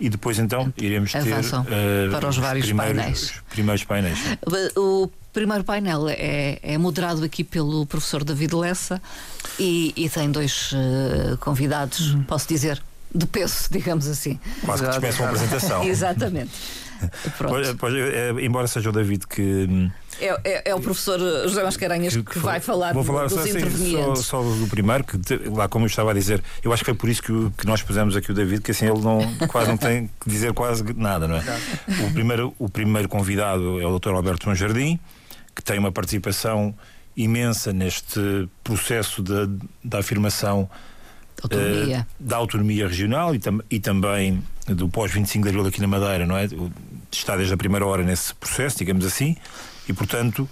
[0.00, 3.32] e depois então iremos ter uh, para os vários primeiros, painéis.
[3.50, 4.18] primeiros painéis.
[4.76, 9.00] O primeiro painel é, é moderado aqui pelo professor David Lessa
[9.58, 12.22] e, e tem dois uh, convidados, hum.
[12.24, 12.82] posso dizer,
[13.14, 14.38] de peso, digamos assim.
[14.64, 15.84] Quase que dispensam a apresentação.
[15.88, 16.50] Exatamente.
[17.38, 19.42] Pois, pois, é, embora seja o David que.
[19.42, 23.32] Hum, é, é, é, o professor José Mascarenhas que, que, vai falar, vou falar dos
[23.32, 24.24] só, intervenientes.
[24.24, 26.94] Só, só, do primeiro, que lá como eu estava a dizer, eu acho que foi
[26.94, 29.76] por isso que, que nós pusemos aqui o David, que assim ele não, quase não
[29.76, 31.42] tem que dizer quase nada, não é?
[32.06, 34.10] O primeiro, o primeiro convidado é o Dr.
[34.10, 35.00] Alberto Manjardim,
[35.56, 36.74] que tem uma participação
[37.16, 39.22] imensa neste processo
[39.82, 40.68] da afirmação
[41.42, 42.06] autonomia.
[42.08, 46.26] Uh, da autonomia regional e, tam e também do pós-25 de Abril aqui na Madeira,
[46.26, 46.48] não é?
[47.10, 49.36] Está desde a primeira hora nesse processo, digamos assim,
[49.88, 50.48] e portanto.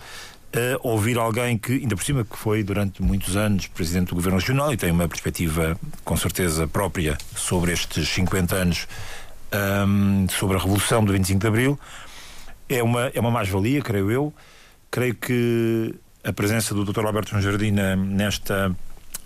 [0.53, 4.37] Uh, ouvir alguém que, ainda por cima, que foi durante muitos anos presidente do governo
[4.37, 8.88] regional e tem uma perspectiva, com certeza, própria sobre estes 50 anos,
[9.87, 11.79] um, sobre a Revolução do 25 de Abril,
[12.70, 14.35] é uma, é uma mais-valia, creio eu.
[14.90, 17.05] Creio que a presença do Dr.
[17.05, 18.74] Alberto Jardim nesta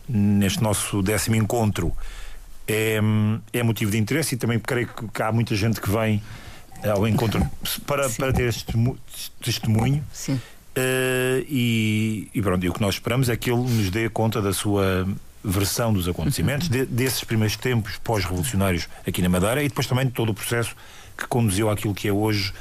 [0.09, 1.93] neste nosso décimo encontro
[2.67, 2.99] é,
[3.53, 6.23] é motivo de interesse e também creio que há muita gente que vem
[6.83, 7.45] ao encontro
[7.87, 8.67] para, para ter este
[9.41, 10.05] testemunho.
[10.13, 10.35] Sim.
[10.77, 14.43] Uh, e, e pronto, e o que nós esperamos é que ele nos dê conta
[14.43, 15.07] da sua
[15.43, 20.13] versão dos acontecimentos, de, desses primeiros tempos pós-revolucionários aqui na Madeira e depois também de
[20.13, 20.75] todo o processo
[21.17, 22.53] que conduziu àquilo que é hoje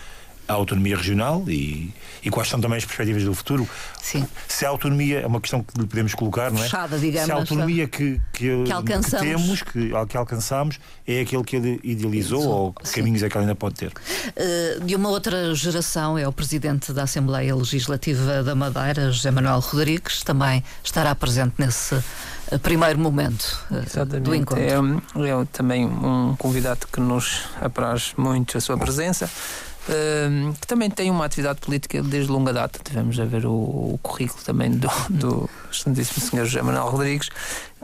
[0.54, 3.68] a autonomia regional e, e quais são também as perspectivas do futuro.
[4.02, 4.26] Sim.
[4.48, 6.64] Se a autonomia é uma questão que lhe podemos colocar, não é?
[6.64, 7.26] Fechada, digamos.
[7.26, 9.28] Se a autonomia que, que, que, alcançamos.
[9.28, 12.50] que temos, que, que alcançamos, é aquele que ele idealizou Isso.
[12.50, 12.96] ou que Sim.
[12.96, 13.92] caminhos é que ele ainda pode ter?
[13.92, 19.60] Uh, de uma outra geração é o Presidente da Assembleia Legislativa da Madeira, José Manuel
[19.60, 21.96] Rodrigues, também estará presente nesse
[22.52, 24.24] eh, primeiro momento uh, Exatamente.
[24.24, 24.64] do encontro.
[24.64, 29.30] É, é também um convidado que nos apraz muito a sua presença
[30.60, 32.80] que também tem uma atividade política desde longa data.
[32.84, 36.46] Tivemos a ver o, o currículo também do, do excelentíssimo Sr.
[36.46, 37.30] José Manuel Rodrigues.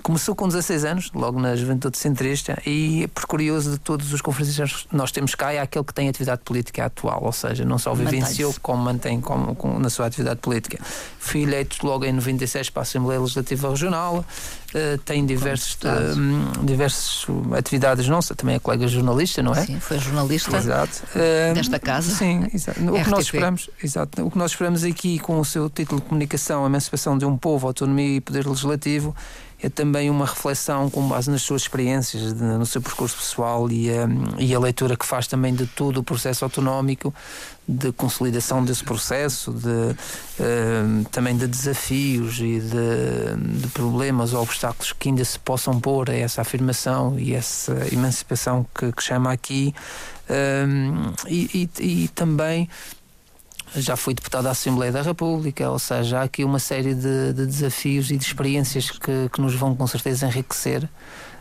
[0.04, 4.88] Começou com 16 anos, logo na juventude centrista, e por curioso de todos os conferencistas
[4.90, 7.94] que nós temos cá, é aquele que tem atividade política atual, ou seja, não só
[7.94, 10.80] vivenciou, como mantém como, como, na sua atividade política.
[11.20, 17.26] Fui eleito logo em 96 para a Assembleia Legislativa Regional, uh, tem diversos, uh, diversas
[17.58, 19.66] atividades, não sei, também é colega jornalista, não é?
[19.66, 21.04] Sim, foi jornalista exato.
[21.14, 22.10] Uh, desta casa.
[22.16, 22.80] Sim, exato.
[22.80, 26.08] O que, nós esperamos, exato, o que nós esperamos aqui com o seu título de
[26.08, 29.16] comunicação, emancipação de um povo, autonomia e poder legislativo,
[29.62, 34.08] é também uma reflexão com base nas suas experiências, no seu percurso pessoal e a,
[34.38, 37.14] e a leitura que faz também de todo o processo autonómico,
[37.68, 44.94] de consolidação desse processo, de, uh, também de desafios e de, de, problemas ou obstáculos
[44.94, 49.76] que ainda se possam pôr a essa afirmação e essa emancipação que, que chama aqui.
[50.30, 52.70] Uh, e, e, e também
[53.76, 57.46] já fui deputado da Assembleia da República, ou seja, há aqui uma série de, de
[57.46, 60.88] desafios e de experiências que, que nos vão com certeza enriquecer.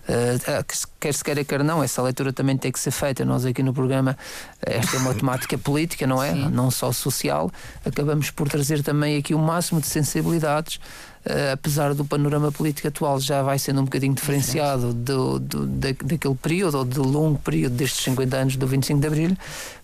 [0.08, 0.64] Uh,
[0.98, 3.24] quer se queira, quer não, essa leitura também tem que ser feita.
[3.24, 4.16] Nós aqui no programa,
[4.62, 6.32] esta é uma temática política, não é?
[6.32, 6.48] Sim.
[6.48, 7.50] Não só social.
[7.84, 10.80] Acabamos por trazer também aqui o máximo de sensibilidades
[11.28, 15.88] uh, apesar do panorama político atual já vai sendo um bocadinho diferenciado do, do, da,
[16.04, 19.36] daquele período, ou do longo período destes 50 anos do 25 de Abril,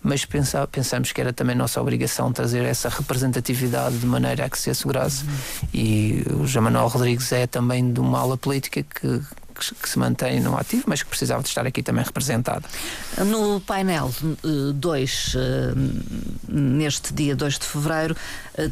[0.02, 4.58] mas pensa, pensamos que era também nossa obrigação trazer essa representatividade de maneira a que
[4.58, 5.24] se assegurasse.
[5.24, 5.68] Uhum.
[5.72, 9.20] E o João Manuel Rodrigues é também de uma ala política que
[9.54, 12.64] que, que, se mantém no ativo, mas que precisava de estar aqui também representada.
[13.26, 14.12] No painel
[14.74, 15.74] 2, eh,
[16.48, 18.16] neste dia 2 de fevereiro,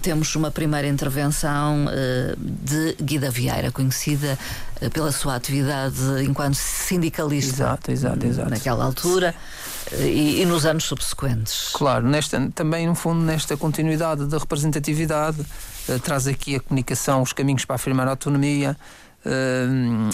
[0.00, 1.86] temos uma primeira intervenção
[2.38, 4.38] de Guida Vieira, conhecida
[4.92, 8.50] pela sua atividade enquanto sindicalista exato, exato, exato.
[8.50, 9.34] naquela altura.
[9.98, 11.70] E, e, nos anos subsequentes.
[11.74, 15.44] Claro, nesta, também, no fundo, nesta continuidade da representatividade,
[16.02, 18.76] traz aqui a comunicação, os caminhos para afirmar a autonomia,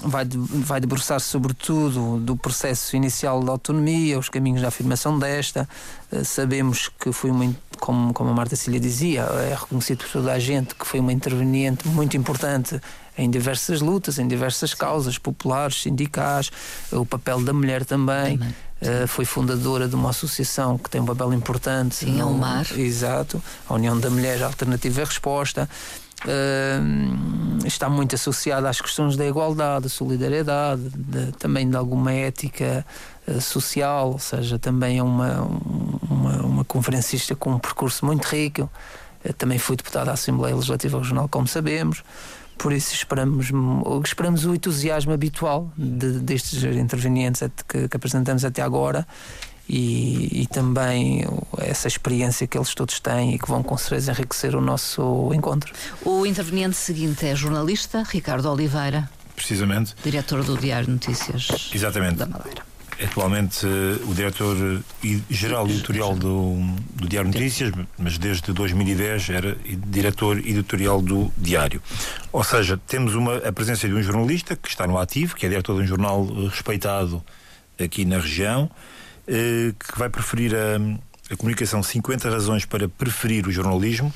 [0.05, 5.69] vai, vai debruçar-se sobretudo do processo inicial da autonomia, os caminhos da afirmação desta.
[6.13, 10.33] Uh, sabemos que foi uma, como, como a Marta Cília dizia, é reconhecido por toda
[10.33, 12.81] a gente que foi uma interveniente muito importante
[13.17, 16.53] em diversas lutas, em diversas causas populares, sindicais,
[16.93, 18.39] o papel da mulher também.
[18.39, 18.55] também.
[18.81, 21.97] Uh, foi fundadora de uma associação que tem um papel importante.
[21.97, 22.65] Sim, no, Mar.
[22.79, 25.69] Exato, a União da Mulher Alternativa e Resposta.
[26.25, 32.85] Uh, está muito associada às questões da igualdade, da solidariedade, de, também de alguma ética
[33.27, 35.43] uh, social, ou seja, também é uma,
[36.11, 38.69] uma, uma, conferencista com um percurso muito rico.
[39.37, 42.03] também foi deputada da Assembleia Legislativa Regional, como sabemos.
[42.57, 43.51] Por isso esperamos,
[44.05, 49.07] esperamos o entusiasmo habitual de, destes intervenientes que, que apresentamos até agora
[49.69, 51.25] e, e, também
[51.59, 55.73] essa experiência que eles todos têm e que vão com certeza enriquecer o nosso encontro.
[56.05, 59.11] O interveniente seguinte é jornalista Ricardo Oliveira.
[59.37, 59.95] Precisamente.
[60.03, 62.17] Diretor do Diário Notícias Exatamente.
[62.17, 62.63] da Madeira
[63.01, 66.57] atualmente uh, o diretor-geral editorial do,
[66.95, 71.81] do Diário Notícias, mas desde 2010 era diretor editorial do Diário.
[72.33, 75.49] Ou seja, temos uma, a presença de um jornalista que está no ativo, que é
[75.49, 77.23] diretor de um jornal uh, respeitado
[77.79, 78.98] aqui na região, uh,
[79.29, 84.13] que vai preferir a, a comunicação 50 razões para preferir o jornalismo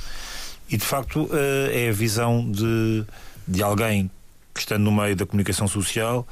[0.70, 1.29] e de facto
[1.70, 3.05] é a visão de,
[3.46, 4.11] de alguém
[4.55, 6.27] que estando no meio da comunicação social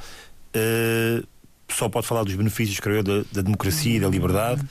[1.74, 4.62] só pode falar dos benefícios, creio eu, da, da democracia e da liberdade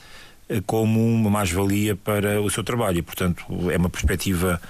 [0.48, 2.98] eh, como uma mais-valia para o seu trabalho.
[2.98, 4.60] E, portanto, é uma perspectiva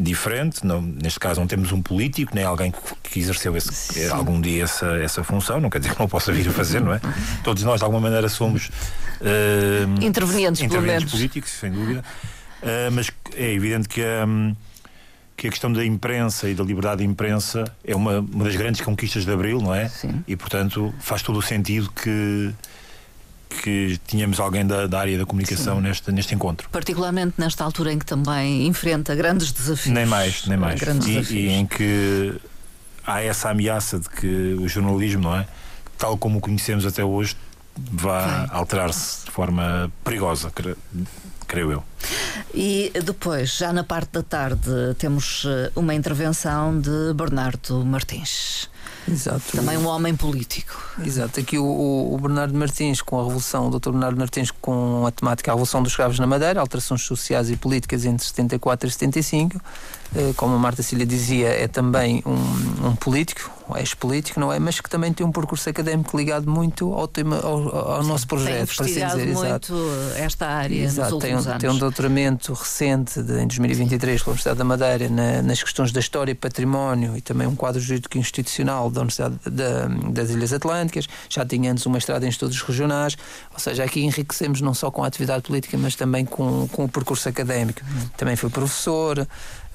[0.00, 0.66] diferente.
[0.66, 4.64] Não, neste caso, não temos um político, nem alguém que, que exerceu esse, algum dia
[4.64, 5.60] essa, essa função.
[5.60, 7.00] Não quer dizer que não possa vir a fazer, não é?
[7.44, 8.68] Todos nós, de alguma maneira, somos
[9.20, 12.04] uh, intervenientes, intervenientes políticos, sem dúvida.
[12.62, 14.02] Uh, mas é evidente que.
[14.02, 14.54] Um,
[15.36, 18.82] que a questão da imprensa e da liberdade de imprensa é uma, uma das grandes
[18.82, 19.88] conquistas de Abril, não é?
[19.88, 20.22] Sim.
[20.28, 22.52] E, portanto, faz todo o sentido que
[23.50, 26.68] que tínhamos alguém da, da área da comunicação neste, neste encontro.
[26.70, 29.92] Particularmente nesta altura em que também enfrenta grandes desafios.
[29.92, 30.80] Nem mais, nem mais.
[31.06, 32.34] E, e, em que
[33.06, 35.46] há essa ameaça de que o jornalismo, não é?
[35.98, 37.36] Tal como o conhecemos até hoje,
[37.76, 40.50] vá alterar-se de forma perigosa,
[41.46, 41.84] creio eu.
[42.54, 48.70] E depois, já na parte da tarde, temos eh, uma intervenção de Bernardo Martins.
[49.08, 49.42] Exato.
[49.52, 50.76] Também um homem político.
[51.04, 51.40] Exato.
[51.40, 53.90] Aqui o, o, Bernardo Martins, com a Revolução, o Dr.
[53.90, 58.04] Bernardo Martins, com a temática a Revolução dos Escravos na Madeira, alterações sociais e políticas
[58.04, 59.60] entre 74 e 75.
[60.14, 64.58] Eh, como a Marta Cília dizia, é também um, um político, ex-político, não é?
[64.58, 68.74] Mas que também tem um percurso académico ligado muito ao tema, ao, ao nosso projeto,
[68.74, 69.26] para assim dizer.
[69.26, 69.74] muito exato.
[70.16, 71.18] esta área exato.
[71.18, 75.62] tem, um, tem um doutoramento recente de, em 2023 pela Universidade da Madeira na, nas
[75.62, 80.30] questões da história e património e também um quadro jurídico institucional da Universidade da, das
[80.30, 81.06] Ilhas Atlânticas.
[81.28, 83.16] Já tinha antes uma estrada em estudos regionais,
[83.52, 86.88] ou seja, aqui enriquecemos não só com a atividade política, mas também com, com o
[86.88, 87.80] percurso académico.
[87.84, 88.08] Uhum.
[88.16, 89.26] Também foi professor,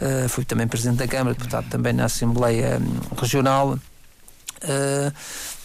[0.01, 3.79] uh, fui também presidente da Câmara, deputado também na Assembleia hum, Regional.
[4.63, 5.11] Uh,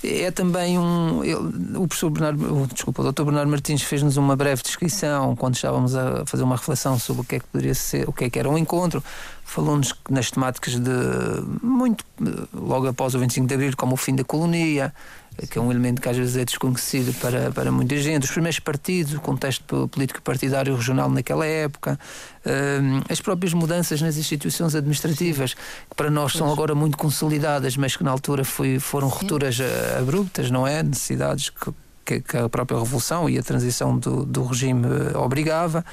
[0.03, 1.23] é também um.
[1.23, 3.25] Ele, o professor Bernardo, desculpa, o Dr.
[3.25, 7.37] Bernardo Martins fez-nos uma breve descrição quando estávamos a fazer uma reflexão sobre o que
[7.37, 9.05] é que poderia ser, o que é que era um encontro.
[9.45, 10.91] Falou-nos nas temáticas de
[11.63, 12.05] muito
[12.55, 14.95] logo após o 25 de Abril, como o fim da colonia,
[15.49, 18.59] que é um elemento que às vezes é desconhecido para, para muita gente, os primeiros
[18.59, 21.99] partidos, o contexto político partidário regional naquela época,
[22.45, 27.97] uh, as próprias mudanças nas instituições administrativas, que para nós são agora muito consolidadas, mas
[27.97, 30.83] que na altura foi, foram rupturas eh, abruptas, não é?
[30.83, 31.51] Necessidades
[32.05, 35.85] que, que, a própria Revolução e a transição do, do regime obrigava.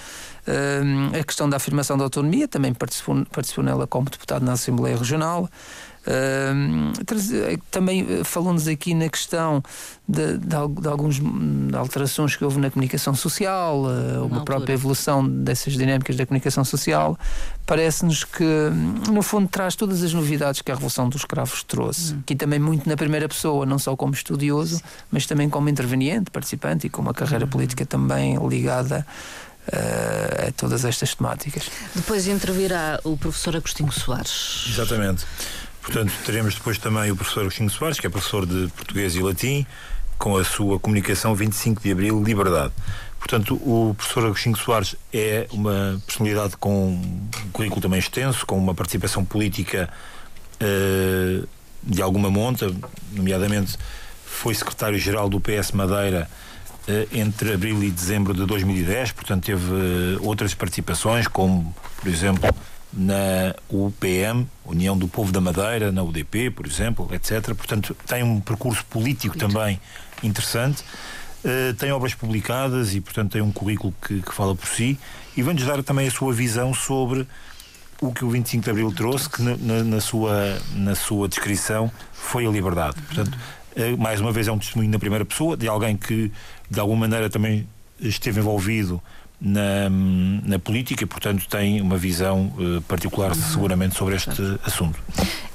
[0.47, 4.95] Uh, a questão da afirmação da autonomia, também participou, participou nela como deputado na Assembleia
[4.95, 5.49] Regional.
[6.07, 9.61] Uh, também eh, falou-nos aqui na questão
[10.07, 11.19] de, de, de algumas
[11.77, 17.19] alterações que houve na comunicação social, uh, uma própria evolução dessas dinâmicas da comunicação social.
[17.65, 18.45] Parece-nos que,
[19.11, 22.13] no fundo, traz todas as novidades que a Revolução dos Escravos trouxe.
[22.13, 22.19] Hum.
[22.21, 26.87] Aqui também muito na primeira pessoa, não só como estudioso, mas também como interveniente, participante
[26.87, 27.49] e com uma carreira hum.
[27.49, 29.05] política também ligada
[29.67, 31.69] uh, a todas estas temáticas.
[31.93, 34.67] Depois intervirá o professor Agostinho Soares.
[34.69, 35.25] Exatamente
[35.87, 39.65] Portanto, teremos depois também o professor Agostinho Soares, que é professor de português e latim,
[40.17, 42.73] com a sua comunicação 25 de Abril, Liberdade.
[43.17, 48.75] Portanto, o professor Agostinho Soares é uma personalidade com um currículo também extenso, com uma
[48.75, 49.89] participação política
[50.61, 51.47] uh,
[51.81, 52.69] de alguma monta,
[53.13, 53.77] nomeadamente
[54.25, 56.29] foi secretário-geral do PS Madeira
[56.85, 62.53] uh, entre abril e dezembro de 2010, portanto teve uh, outras participações, como, por exemplo,
[62.97, 67.53] na UPM, União do Povo da Madeira, na UDP, por exemplo, etc.
[67.53, 69.79] Portanto, tem um percurso político também
[70.23, 70.83] interessante.
[71.45, 74.97] Uh, tem obras publicadas e, portanto, tem um currículo que, que fala por si
[75.35, 77.27] e vem-nos dar também a sua visão sobre
[78.01, 81.91] o que o 25 de Abril trouxe, que na, na, na sua, na sua descrição
[82.11, 82.99] foi a liberdade.
[83.03, 83.37] Portanto,
[83.77, 86.31] uh, mais uma vez é um testemunho na primeira pessoa de alguém que,
[86.69, 87.67] de alguma maneira, também
[87.99, 89.01] esteve envolvido
[89.39, 93.41] na, na política e, portanto, tem uma visão uh, particular, uhum.
[93.41, 94.99] seguramente, sobre este assunto.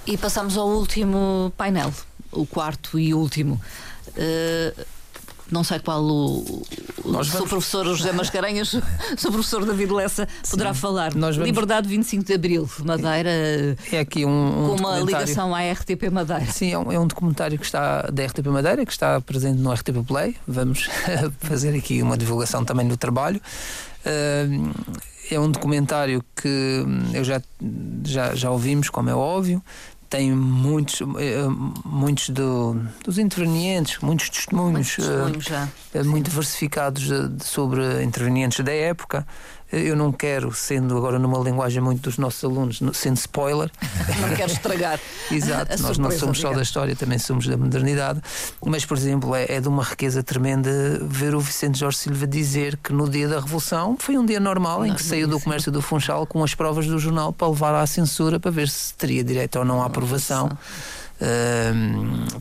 [0.06, 1.92] E passamos ao último painel,
[2.30, 3.60] o quarto e último.
[4.08, 4.84] Uh,
[5.52, 6.64] não sei qual o,
[7.04, 8.74] o seu professor José Mascarenhas,
[9.16, 11.14] seu professor David Lessa poderá Sim, falar.
[11.14, 11.48] Nós vamos...
[11.48, 13.30] Liberdade 25 de Abril, Madeira.
[13.92, 16.46] É aqui um, um com uma ligação à RTP Madeira.
[16.46, 19.70] Sim, é um, é um, documentário que está da RTP Madeira, que está presente no
[19.72, 20.36] RTP Play.
[20.48, 20.88] Vamos
[21.40, 23.40] fazer aqui uma divulgação também do trabalho.
[24.04, 24.72] Uh,
[25.30, 26.84] é um documentário que
[27.14, 27.40] eu já,
[28.04, 29.62] já, já ouvimos, como é óbvio
[30.12, 31.48] tem muitos, eh,
[31.86, 37.08] muitos do, dos intervenientes, muitos testemunhos, muitos testemunhos uh, muito diversificados
[37.42, 39.26] sobre intervenientes da época.
[39.72, 43.70] Eu não quero, sendo agora numa linguagem muito dos nossos alunos, sendo spoiler.
[44.20, 45.00] Não quero estragar.
[45.30, 48.20] Exato, nós não somos só da história, também somos da modernidade.
[48.64, 50.70] Mas, por exemplo, é, é, de uma riqueza tremenda
[51.02, 54.84] ver o Vicente Jorge Silva dizer que no dia da Revolução foi um dia normal
[54.84, 57.86] em que saiu do comércio do Funchal com as provas do jornal para levar à
[57.86, 60.50] censura para ver se teria direito ou não à aprovação.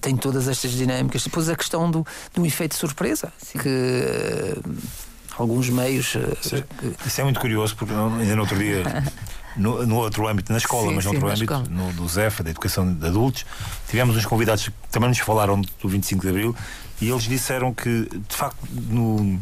[0.02, 1.24] Tem todas estas dinâmicas.
[1.24, 3.60] Depois a questão do, do efeito surpresa, Sim.
[3.60, 4.58] que
[5.38, 6.16] alguns meios.
[6.16, 6.64] Eh, isso é,
[7.06, 8.84] isso é, muito curioso, porque ainda no outro dia.
[9.58, 12.42] No, no, outro âmbito, na escola, sim, mas no sim, outro âmbito, no, do ZEFA,
[12.42, 13.46] da Educação de Adultos,
[13.90, 16.56] tivemos uns convidados que também nos falaram do 25 de Abril
[17.02, 19.42] e eles disseram que, de facto, no,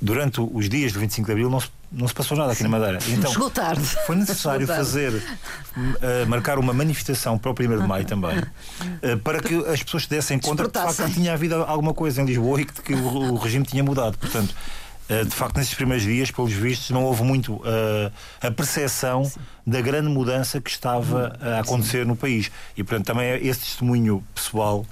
[0.00, 2.68] durante os dias do 25 de Abril não se, não se passou nada aqui na
[2.68, 2.98] Madeira.
[3.08, 3.82] Então, Chegou tarde.
[4.06, 9.40] Foi necessário fazer, uh, marcar uma manifestação para o 1 de Maio também, uh, para
[9.40, 12.24] que as pessoas se dessem conta de, de facto que tinha havido alguma coisa em
[12.24, 14.16] Lisboa e que, que o, o regime tinha mudado.
[14.18, 14.54] Portanto,
[15.24, 19.40] de facto, nesses primeiros dias, pelos vistos, não houve muito uh, a percepção Sim.
[19.66, 22.08] da grande mudança que estava a acontecer Sim.
[22.08, 22.50] no país.
[22.76, 24.86] E, portanto, também é esse testemunho pessoal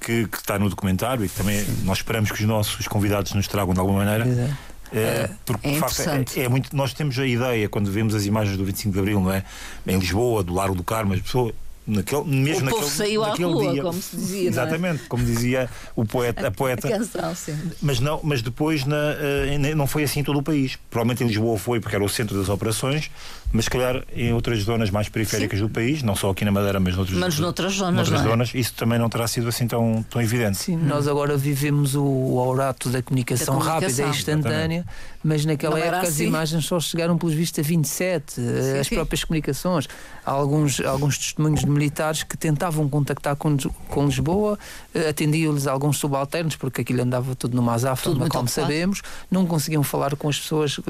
[0.00, 1.84] que, que, está no documentário e que também Sim.
[1.84, 4.56] nós esperamos que os nossos convidados nos tragam de alguma maneira.
[4.92, 6.74] É, porque, é de facto, é, é, muito.
[6.74, 9.44] Nós temos a ideia, quando vemos as imagens do 25 de Abril, não é?
[9.86, 11.52] Em Lisboa, do Largo do Carmo, as pessoas
[11.86, 13.82] naquele, mesmo o naquele, povo saiu naquele à rua, dia.
[13.82, 14.48] como se dizia.
[14.48, 15.06] Exatamente, é?
[15.08, 16.88] como dizia o poeta, a poeta.
[16.88, 17.56] A canção, sim.
[17.80, 20.76] Mas, não, mas depois na, uh, não foi assim em todo o país.
[20.90, 23.10] Provavelmente em Lisboa foi porque era o centro das operações,
[23.52, 25.64] mas se calhar em outras zonas mais periféricas sim.
[25.64, 28.08] do país, não só aqui na Madeira, mas noutras, mas noutras zonas.
[28.08, 28.30] Noutras é?
[28.30, 30.58] zonas, isso também não terá sido assim tão, tão evidente.
[30.58, 30.86] Sim, hum.
[30.86, 33.88] nós agora vivemos o, o orato da comunicação, da comunicação.
[33.88, 34.86] rápida e instantânea, Exatamente.
[35.24, 36.26] mas naquela não época as assim.
[36.26, 38.94] imagens só chegaram pelos vistos a 27, sim, as sim.
[38.94, 39.88] próprias comunicações.
[40.24, 43.56] Há alguns, alguns testemunhos de militares que tentavam contactar com,
[43.88, 44.58] com Lisboa,
[44.94, 48.48] eh, atendiam-lhes alguns subalternos, porque aquilo andava tudo numa azáfama, como ocupado.
[48.48, 50.82] sabemos, não conseguiam falar com as pessoas uh,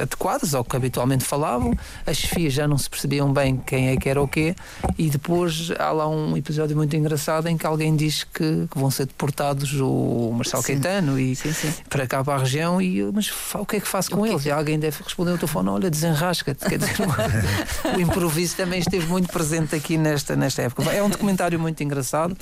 [0.00, 4.08] adequadas ao que habitualmente falavam, as chefias já não se percebiam bem quem é que
[4.08, 4.54] era o quê,
[4.96, 8.90] e depois há lá um episódio muito engraçado em que alguém diz que, que vão
[8.90, 10.78] ser deportados o Marcelo sim.
[10.80, 11.72] Caetano e sim, sim.
[11.90, 14.46] para cá para a região, e mas o que é que faço com eles?
[14.46, 16.64] E alguém deve responder ao telefone: olha, desenrasca-te.
[16.64, 16.96] Quer dizer,
[17.96, 20.90] o improviso também esteve muito presente aqui nesta, nesta época.
[20.90, 22.36] É um documentário muito engraçado.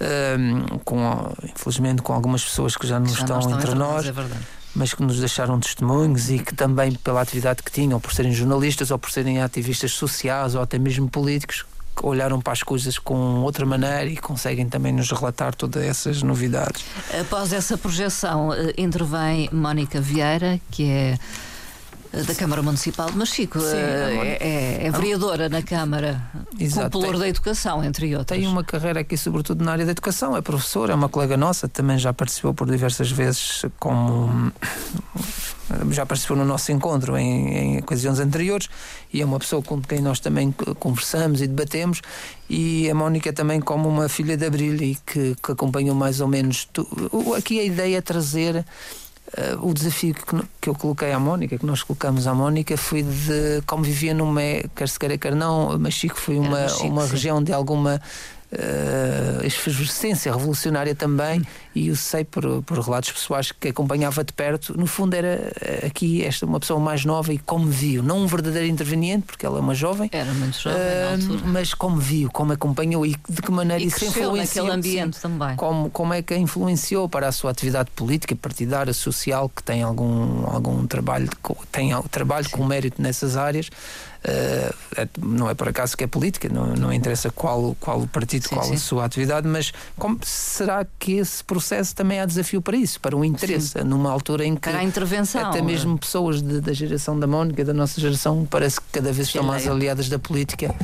[0.00, 0.98] Um, com,
[1.44, 4.12] infelizmente com algumas pessoas que já não, que já estão, estão, entre nós, nós é
[4.74, 8.90] mas que nos deixaram testemunhos e que também pela atividade que tinham, por serem jornalistas
[8.90, 11.64] ou por serem ativistas sociais ou até mesmo políticos,
[12.02, 16.84] olharam para as coisas com outra maneira e conseguem também nos relatar todas essas novidades.
[17.20, 21.18] Após essa projeção, eh, intervém Mónica Vieira, que é
[22.22, 23.60] da Câmara Municipal de Machico.
[23.60, 26.22] Sim, é, é, é, vereadora na Câmara,
[26.58, 28.38] Exato, popular da Educação, entre outros.
[28.38, 31.68] Tem uma carreira aqui, sobretudo na área da educação, é professora, é uma colega nossa,
[31.68, 34.52] também já participou por diversas vezes como.
[35.90, 38.68] Já participou no nosso encontro em, em ocasiões anteriores
[39.12, 42.02] e é uma pessoa com quem nós também conversamos e debatemos.
[42.48, 46.28] E a Mónica também, como uma filha de Abril e que, que acompanhou mais ou
[46.28, 46.68] menos.
[46.70, 46.86] Tu,
[47.36, 48.64] aqui a ideia é trazer
[49.38, 53.02] uh, o desafio que, que eu coloquei à Mónica, que nós colocamos à Mónica, foi
[53.02, 54.40] de como vivia numa,
[54.74, 58.00] quer se queira, quer não, Machico foi uma, Machico, uma região de alguma
[58.54, 61.42] uh, efervescência revolucionária também,
[61.74, 65.86] e eu sei por, por relatos pessoais que acompanhava de perto, no fundo era eh,
[65.86, 69.58] aqui esta uma pessoa mais nova e como viu, não um verdadeiro interveniente, porque ela
[69.58, 73.50] é uma jovem, era muito jovem uh, mas como viu, como acompanhou e de que
[73.50, 75.56] maneira e isso influenciou naquele ambiente sim, também.
[75.56, 79.82] Como, como é que a influenciou para a sua atividade política, partidária, social, que tem
[79.82, 81.28] algum, algum trabalho,
[81.72, 83.70] tem trabalho com mérito nessas áreas.
[84.24, 84.74] Uh,
[85.18, 88.54] não é por acaso que é política, não, não interessa qual, qual o partido, sim,
[88.54, 88.74] qual sim.
[88.74, 93.14] a sua atividade, mas como, será que esse processo também há desafio para isso, para
[93.14, 93.84] o interesse, sim.
[93.84, 97.64] numa altura em que para a intervenção, até mesmo pessoas de, da geração da Mónica,
[97.64, 100.74] da nossa geração, parece que cada vez estão mais aliadas da política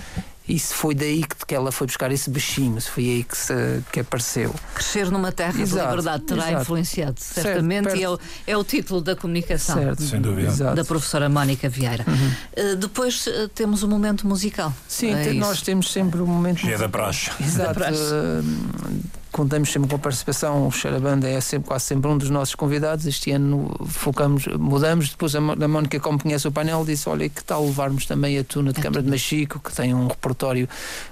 [0.51, 3.37] e se foi daí que, que ela foi buscar esse bichinho, se foi aí que,
[3.37, 3.55] se,
[3.93, 4.53] que apareceu.
[4.75, 6.63] Crescer numa terra exato, de liberdade terá exato.
[6.63, 10.75] influenciado, certamente, certo, e é o, é o título da comunicação certo, sem dúvida.
[10.75, 12.05] da professora Mónica Vieira.
[12.05, 12.73] Uhum.
[12.73, 14.75] Uh, depois uh, temos o um momento musical.
[14.89, 16.67] Sim, é nós temos sempre o um momento.
[16.67, 17.31] É da praxe.
[17.41, 17.69] Exato.
[17.69, 18.03] Da praxe.
[18.03, 22.55] Uh, contamos sempre com a participação, o Xarabanda é sempre, quase sempre um dos nossos
[22.55, 23.07] convidados.
[23.07, 25.11] Este ano focamos, mudamos.
[25.11, 28.73] Depois a, Mónica, como conhece o painel, disse: Olha, que tal levarmos também a Tuna
[28.73, 30.69] de Câmara de Machico, que tem um repertório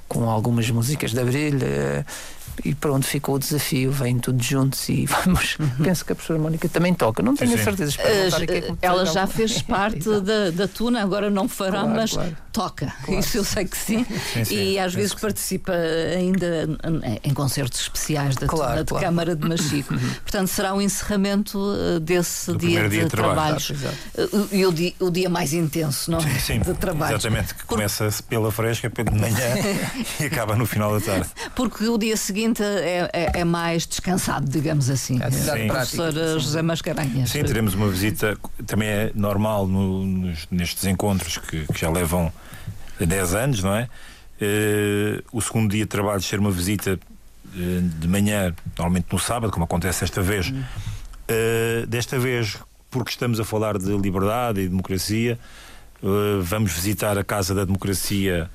[0.08, 1.58] com algumas músicas de Abril.
[1.62, 2.04] Eh,
[2.64, 5.56] e pronto, ficou o desafio, vêm todos juntos e vamos.
[5.58, 5.84] Uhum.
[5.84, 7.96] Penso que a professora Mónica também toca, não tenho sim, certeza.
[7.98, 12.36] Uh, ela já fez parte da, da Tuna, agora não fará, claro, mas claro.
[12.52, 12.92] toca.
[13.08, 13.20] Claro.
[13.20, 14.04] Isso eu sei que sim.
[14.32, 16.68] sim, sim e às vezes participa ainda
[17.22, 19.94] em concertos especiais da Tuna de Câmara de Machico.
[19.94, 20.10] Uhum.
[20.20, 23.56] Portanto, será o encerramento uh, desse dia, dia, de, trabalho.
[23.56, 26.20] Uh, e o dia, o dia mais intenso, não?
[26.20, 26.58] Sim, sim.
[26.58, 27.14] De trabalho.
[27.14, 29.54] Exatamente, que começa pela fresca, de manhã
[30.20, 31.28] e acaba no final da tarde.
[31.54, 35.18] Porque o dia seguinte seguinte é, é, é mais descansado, digamos assim.
[35.22, 35.66] É sim.
[35.66, 36.12] Professor.
[36.12, 37.30] José Mascarenhas.
[37.30, 38.36] Sim, teremos uma visita,
[38.66, 42.32] também é normal no, nos, nestes encontros que, que, já levam
[42.98, 43.88] 10 anos, não é?
[44.40, 49.52] Uh, o segundo dia de trabalho ser uma visita uh, de manhã, normalmente no sábado,
[49.52, 50.48] como acontece esta vez.
[50.48, 52.56] Uh, desta vez,
[52.90, 55.38] porque estamos a falar de liberdade e democracia,
[56.42, 58.48] vamos visitar a Casa da Democracia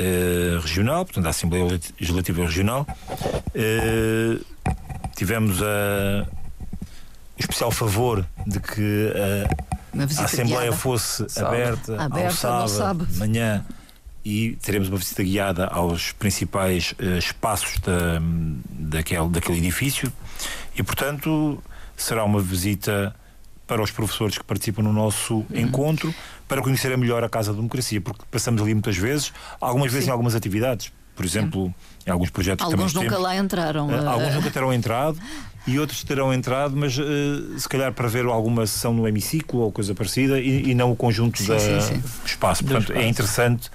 [0.00, 1.66] eh, regional, portanto, a Assembleia
[1.98, 2.86] Legislativa Regional.
[3.54, 4.42] Uh,
[5.14, 6.26] tivemos a,
[7.36, 9.12] o especial favor de que
[9.94, 13.62] a, a Assembleia fosse aberta, aberta, ao sábado, sábado, manhã
[14.24, 18.20] e teremos uma visita guiada aos principais uh, espaços da,
[18.70, 20.10] daquele, daquele edifício
[20.74, 21.62] e, portanto,
[21.94, 23.14] será uma visita
[23.66, 25.46] para os professores que participam no nosso uhum.
[25.52, 26.14] encontro,
[26.50, 30.10] para conhecerem melhor a Casa da Democracia, porque passamos ali muitas vezes, algumas vezes Sim.
[30.10, 30.92] em algumas atividades.
[31.14, 31.72] Por exemplo,
[32.06, 33.88] em alguns projetos alguns que também nunca lá entraram.
[33.88, 35.18] Uh, alguns nunca terão entrado
[35.66, 39.70] e outros terão entrado, mas uh, se calhar para ver alguma sessão no hemiciclo ou
[39.70, 41.98] coisa parecida e, e não o conjunto sim, da, sim, sim.
[41.98, 42.64] do espaço.
[42.64, 43.70] Portanto, é interessante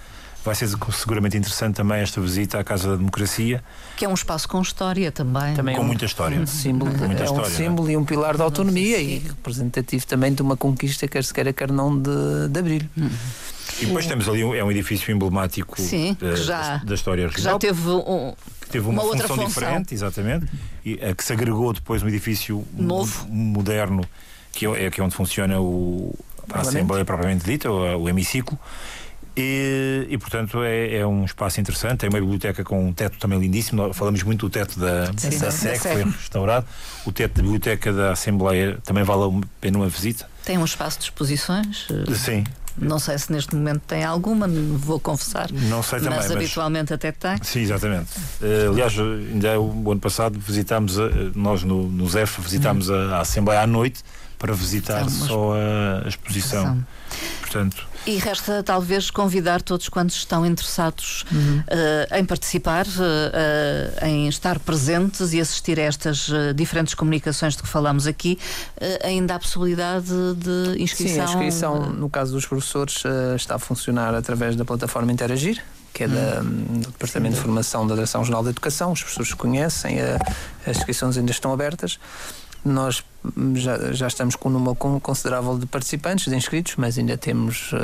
[0.45, 3.63] vai ser seguramente interessante também esta visita à Casa da Democracia.
[3.97, 5.55] Que é um espaço com história também.
[5.55, 6.39] também com é um, muita história.
[6.39, 7.55] Um símbolo, com muita é história, um é?
[7.55, 11.51] símbolo e um pilar da autonomia e representativo também de uma conquista, quer se queira,
[11.51, 12.81] quer não, de, de Abril.
[12.95, 13.09] Hum.
[13.81, 17.55] E depois temos ali um, é um edifício emblemático Sim, da, já, da, história regional.
[17.55, 18.33] Já teve um,
[18.69, 20.45] teve uma, uma função, função, diferente, exatamente,
[20.85, 24.05] e a que se agregou depois um edifício novo, moderno,
[24.53, 26.13] que é, que é onde funciona o,
[26.53, 28.57] a Assembleia propriamente dita, o, o hemiciclo.
[29.37, 31.99] E, e, portanto é, é, um espaço interessante.
[31.99, 33.93] Tem uma biblioteca com um teto também lindíssimo.
[33.93, 36.65] Falamos muito do teto da, Sim, da SEC, que foi restaurado.
[37.05, 40.27] O teto da biblioteca da Assembleia também vale a pena uma visita.
[40.45, 41.87] Tem um espaço de exposições?
[42.15, 42.43] Sim.
[42.77, 45.49] Não sei se neste momento tem alguma, vou confessar.
[45.51, 46.17] Não sei também.
[46.17, 46.35] Mas, mas...
[46.35, 47.37] habitualmente até tem.
[47.41, 48.09] Sim, exatamente.
[48.41, 52.93] Uh, aliás, ainda o ano passado visitámos, a, nós no, no ZEF, visitámos hum.
[52.93, 54.03] a, a, Assembleia à noite
[54.37, 56.85] para visitar só a, a exposição.
[57.39, 61.59] Portanto, e resta talvez convidar todos quantos estão interessados uhum.
[61.59, 67.67] uh, em participar, uh, em estar presentes e assistir a estas diferentes comunicações de que
[67.67, 68.37] falamos aqui.
[69.03, 71.15] ainda há possibilidade de inscrição?
[71.15, 73.03] Sim, a inscrição, no caso dos professores,
[73.35, 75.61] está a funcionar através da plataforma Interagir
[75.93, 76.81] que é da, hum.
[76.81, 78.91] do Departamento de Formação da Direção-Geral da Educação.
[78.91, 79.97] Os professores conhecem,
[80.67, 81.97] as inscrições ainda estão abertas.
[82.65, 83.01] Nós
[83.55, 87.77] já, já estamos com um número considerável de participantes, de inscritos, mas ainda temos uh,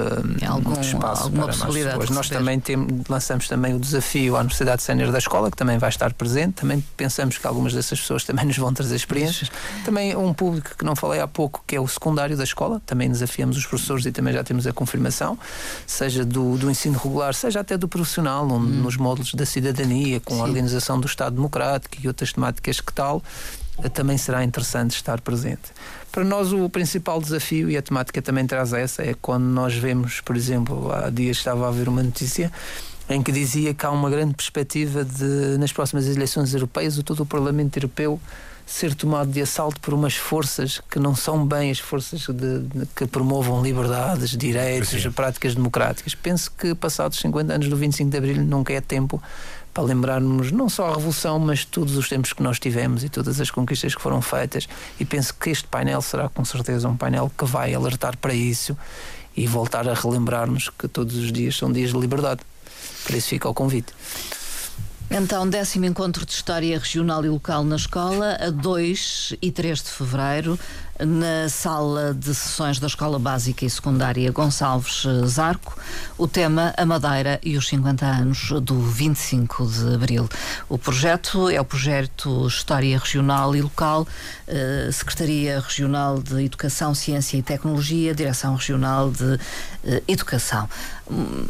[0.48, 2.10] algum espaço alguma para mais pessoas.
[2.10, 2.78] Nós também tem,
[3.10, 6.54] lançamos também o desafio à Universidade Sénior da Escola, que também vai estar presente.
[6.54, 9.52] Também pensamos que algumas dessas pessoas também nos vão trazer experiências.
[9.86, 12.82] Também um público que não falei há pouco, que é o secundário da escola.
[12.86, 15.38] Também desafiamos os professores e também já temos a confirmação,
[15.86, 18.60] seja do, do ensino regular, seja até do profissional, hum.
[18.60, 20.42] nos módulos da cidadania, com Sim.
[20.42, 23.22] a organização do Estado Democrático e outras temáticas que tal
[23.90, 25.72] também será interessante estar presente.
[26.12, 30.22] Para nós, o principal desafio, e a temática também traz essa, é quando nós vemos,
[30.22, 32.52] por exemplo, há dias estava a ver uma notícia
[33.10, 37.24] em que dizia que há uma grande perspectiva de, nas próximas eleições europeias, o todo
[37.24, 38.20] o Parlamento Europeu
[38.66, 42.86] ser tomado de assalto por umas forças que não são bem as forças de, de,
[42.96, 45.12] que promovam liberdades, direitos, Sim.
[45.12, 46.16] práticas democráticas.
[46.16, 49.22] Penso que passados 50 anos do 25 de Abril nunca é tempo
[49.74, 53.40] para lembrarmos não só a Revolução, mas todos os tempos que nós tivemos e todas
[53.40, 54.68] as conquistas que foram feitas.
[55.00, 58.78] E penso que este painel será com certeza um painel que vai alertar para isso
[59.36, 62.42] e voltar a relembrar-nos que todos os dias são dias de liberdade.
[63.06, 63.94] Por isso fica o convite.
[65.14, 69.90] Então, décimo encontro de História Regional e Local na Escola, a 2 e 3 de
[69.90, 70.58] Fevereiro,
[71.06, 75.78] na sala de sessões da Escola Básica e Secundária Gonçalves Zarco,
[76.18, 80.30] o tema A Madeira e os 50 anos do 25 de Abril.
[80.70, 84.08] O projeto é o projeto História Regional e Local,
[84.48, 89.40] eh, Secretaria Regional de Educação, Ciência e Tecnologia, Direção Regional de
[89.84, 90.70] eh, Educação.
[91.10, 91.48] Hum,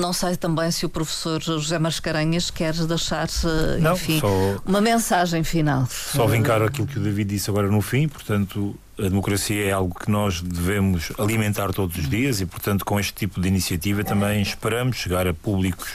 [0.00, 4.28] não sei também se o professor José Mascarenhas quer deixar, eh, Não, enfim, só,
[4.64, 5.86] uma mensagem final.
[5.88, 9.98] Só vincar aquilo que o David disse agora no fim, portanto, a democracia é algo
[9.98, 14.42] que nós devemos alimentar todos os dias e, portanto, com este tipo de iniciativa também
[14.42, 15.90] esperamos chegar a públicos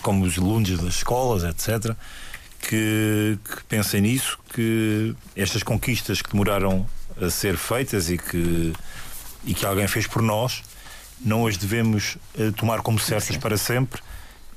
[0.00, 1.94] como os alunos das escolas, etc.,
[2.60, 6.86] que, que pensem nisso, que estas conquistas que demoraram
[7.20, 8.72] a ser feitas e que,
[9.44, 10.62] e que alguém fez por nós,
[11.20, 14.00] não as devemos uh, tomar como certas para sempre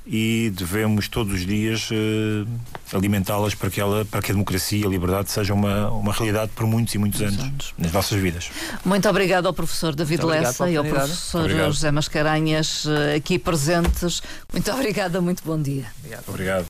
[0.06, 4.84] e devemos todos os dias uh, alimentá-las para que, ela, para que a democracia e
[4.84, 8.50] a liberdade seja uma, uma realidade por muitos e muitos anos, anos, nas nossas vidas.
[8.84, 14.22] Muito obrigado ao professor David Lessa e ao professor José Mascarenhas eh, aqui presentes.
[14.52, 15.86] Muito obrigada, muito bom dia.
[15.98, 16.24] Obrigado.
[16.28, 16.64] obrigado.